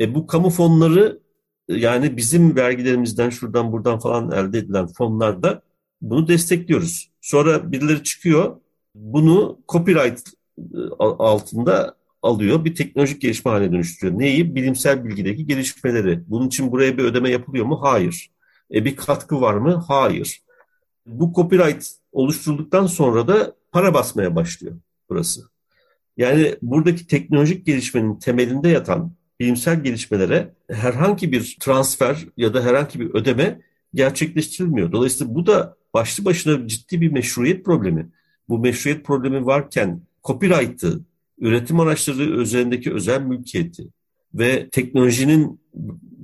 E 0.00 0.14
bu 0.14 0.26
kamu 0.26 0.50
fonları 0.50 1.20
yani 1.68 2.16
bizim 2.16 2.56
vergilerimizden 2.56 3.30
şuradan 3.30 3.72
buradan 3.72 3.98
falan 3.98 4.30
elde 4.30 4.58
edilen 4.58 4.86
fonlarda 4.86 5.62
bunu 6.00 6.28
destekliyoruz. 6.28 7.10
Sonra 7.20 7.72
birileri 7.72 8.02
çıkıyor 8.02 8.60
bunu 8.94 9.58
copyright 9.68 10.22
e, 10.58 10.78
altında 11.00 11.94
alıyor 12.22 12.64
bir 12.64 12.74
teknolojik 12.74 13.20
gelişme 13.20 13.50
haline 13.50 13.72
dönüştürüyor. 13.72 14.18
Neyi? 14.18 14.54
Bilimsel 14.54 15.04
bilgideki 15.04 15.46
gelişmeleri. 15.46 16.20
Bunun 16.26 16.46
için 16.46 16.72
buraya 16.72 16.98
bir 16.98 17.04
ödeme 17.04 17.30
yapılıyor 17.30 17.64
mu? 17.66 17.78
Hayır. 17.82 18.30
E 18.74 18.84
bir 18.84 18.96
katkı 18.96 19.40
var 19.40 19.54
mı? 19.54 19.84
Hayır. 19.88 20.42
Bu 21.06 21.32
copyright 21.34 21.97
oluşturulduktan 22.18 22.86
sonra 22.86 23.28
da 23.28 23.54
para 23.72 23.94
basmaya 23.94 24.36
başlıyor 24.36 24.76
burası. 25.08 25.42
Yani 26.16 26.54
buradaki 26.62 27.06
teknolojik 27.06 27.66
gelişmenin 27.66 28.18
temelinde 28.18 28.68
yatan 28.68 29.12
bilimsel 29.40 29.82
gelişmelere 29.82 30.54
herhangi 30.70 31.32
bir 31.32 31.56
transfer 31.60 32.26
ya 32.36 32.54
da 32.54 32.64
herhangi 32.64 33.00
bir 33.00 33.14
ödeme 33.14 33.60
gerçekleştirilmiyor. 33.94 34.92
Dolayısıyla 34.92 35.34
bu 35.34 35.46
da 35.46 35.76
başlı 35.94 36.24
başına 36.24 36.68
ciddi 36.68 37.00
bir 37.00 37.12
meşruiyet 37.12 37.64
problemi. 37.64 38.08
Bu 38.48 38.58
meşruiyet 38.58 39.04
problemi 39.04 39.46
varken 39.46 40.00
copyright'ı, 40.24 41.00
üretim 41.38 41.80
araçları 41.80 42.22
üzerindeki 42.22 42.92
özel 42.92 43.22
mülkiyeti 43.22 43.88
ve 44.34 44.68
teknolojinin 44.68 45.60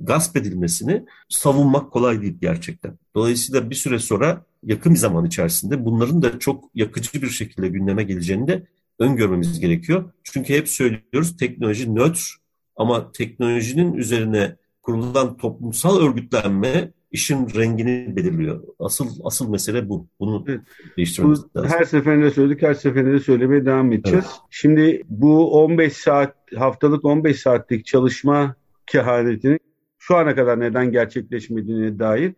gasp 0.03 0.37
edilmesini 0.37 1.05
savunmak 1.29 1.91
kolay 1.91 2.21
değil 2.21 2.37
gerçekten. 2.41 2.97
Dolayısıyla 3.15 3.69
bir 3.69 3.75
süre 3.75 3.99
sonra 3.99 4.45
yakın 4.63 4.93
bir 4.93 4.99
zaman 4.99 5.25
içerisinde 5.25 5.85
bunların 5.85 6.21
da 6.21 6.39
çok 6.39 6.63
yakıcı 6.75 7.21
bir 7.21 7.29
şekilde 7.29 7.67
gündeme 7.67 8.03
geleceğini 8.03 8.47
de 8.47 8.67
öngörmemiz 8.99 9.59
gerekiyor. 9.59 10.11
Çünkü 10.23 10.53
hep 10.53 10.69
söylüyoruz 10.69 11.37
teknoloji 11.37 11.95
nötr 11.95 12.37
ama 12.75 13.11
teknolojinin 13.11 13.93
üzerine 13.93 14.55
kurulan 14.81 15.37
toplumsal 15.37 15.99
örgütlenme 15.99 16.91
işin 17.15 17.47
rengini 17.55 18.15
belirliyor. 18.15 18.63
Asıl 18.79 19.09
asıl 19.23 19.49
mesele 19.49 19.89
bu. 19.89 20.07
Bunu 20.19 20.45
evet. 20.47 20.61
değiştirmemiz 20.97 21.43
bu, 21.43 21.59
lazım. 21.59 21.77
Her 21.77 21.83
seferinde 21.83 22.31
söyledik, 22.31 22.61
her 22.61 22.73
seferinde 22.73 23.19
söylemeye 23.19 23.65
devam 23.65 23.91
edeceğiz. 23.91 24.25
Evet. 24.27 24.41
Şimdi 24.49 25.01
bu 25.09 25.63
15 25.63 25.93
saat, 25.93 26.35
haftalık 26.55 27.05
15 27.05 27.39
saatlik 27.39 27.85
çalışma 27.85 28.55
kehanetinin 28.85 29.59
şu 29.99 30.15
ana 30.15 30.35
kadar 30.35 30.59
neden 30.59 30.91
gerçekleşmediğine 30.91 31.99
dair 31.99 32.33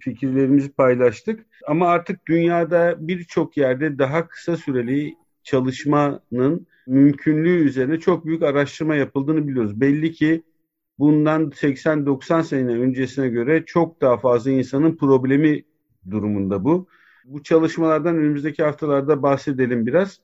fikirlerimizi 0.00 0.72
paylaştık. 0.72 1.46
Ama 1.66 1.86
artık 1.88 2.26
dünyada 2.26 2.96
birçok 2.98 3.56
yerde 3.56 3.98
daha 3.98 4.28
kısa 4.28 4.56
süreli 4.56 5.14
çalışmanın 5.42 6.66
mümkünlüğü 6.86 7.64
üzerine 7.64 8.00
çok 8.00 8.26
büyük 8.26 8.42
araştırma 8.42 8.94
yapıldığını 8.94 9.48
biliyoruz. 9.48 9.80
Belli 9.80 10.12
ki 10.12 10.42
bundan 11.00 11.50
80-90 11.50 12.42
sene 12.42 12.72
öncesine 12.72 13.28
göre 13.28 13.64
çok 13.66 14.00
daha 14.00 14.18
fazla 14.18 14.50
insanın 14.50 14.96
problemi 14.96 15.64
durumunda 16.10 16.64
bu. 16.64 16.88
Bu 17.24 17.42
çalışmalardan 17.42 18.16
önümüzdeki 18.16 18.62
haftalarda 18.62 19.22
bahsedelim 19.22 19.86
biraz. 19.86 20.20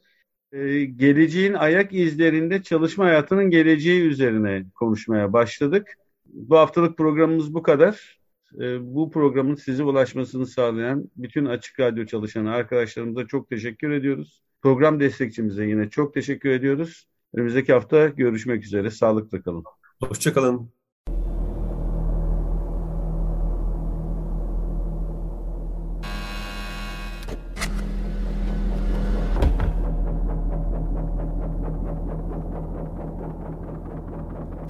Ee, 0.52 0.84
geleceğin 0.84 1.54
ayak 1.54 1.94
izlerinde 1.94 2.62
çalışma 2.62 3.04
hayatının 3.04 3.50
geleceği 3.50 4.00
üzerine 4.00 4.64
konuşmaya 4.74 5.32
başladık. 5.32 5.98
Bu 6.26 6.58
haftalık 6.58 6.98
programımız 6.98 7.54
bu 7.54 7.62
kadar. 7.62 8.18
Ee, 8.60 8.94
bu 8.94 9.10
programın 9.10 9.54
size 9.54 9.82
ulaşmasını 9.84 10.46
sağlayan 10.46 11.10
bütün 11.16 11.44
Açık 11.44 11.80
Radyo 11.80 12.06
çalışan 12.06 12.46
arkadaşlarımıza 12.46 13.26
çok 13.26 13.48
teşekkür 13.50 13.90
ediyoruz. 13.90 14.42
Program 14.62 15.00
destekçimize 15.00 15.66
yine 15.66 15.90
çok 15.90 16.14
teşekkür 16.14 16.50
ediyoruz. 16.50 17.06
Önümüzdeki 17.34 17.72
hafta 17.72 18.06
görüşmek 18.08 18.64
üzere. 18.64 18.90
Sağlıkla 18.90 19.42
kalın. 19.42 19.75
Hoşçakalın. 20.00 20.70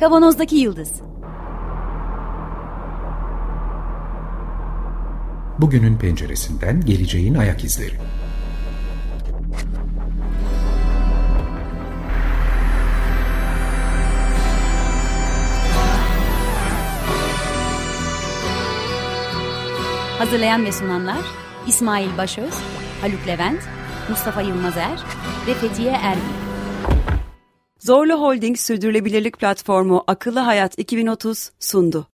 Kavanozdaki 0.01 0.57
Yıldız 0.57 0.93
Bugünün 5.59 5.99
penceresinden 5.99 6.81
geleceğin 6.81 7.35
ayak 7.35 7.65
izleri. 7.65 7.95
Hazırlayan 20.19 20.65
ve 20.65 20.73
sunanlar 20.73 21.25
İsmail 21.67 22.17
Başöz, 22.19 22.55
Haluk 23.01 23.27
Levent, 23.27 23.61
Mustafa 24.11 24.43
Yılmazer 24.43 24.99
ve 25.47 25.55
Fethiye 25.55 25.91
Erbil. 25.91 26.21
Zorlu 27.79 28.21
Holding 28.21 28.59
Sürdürülebilirlik 28.59 29.39
Platformu 29.39 30.05
Akıllı 30.07 30.41
Hayat 30.41 30.79
2030 30.79 31.51
sundu. 31.61 32.09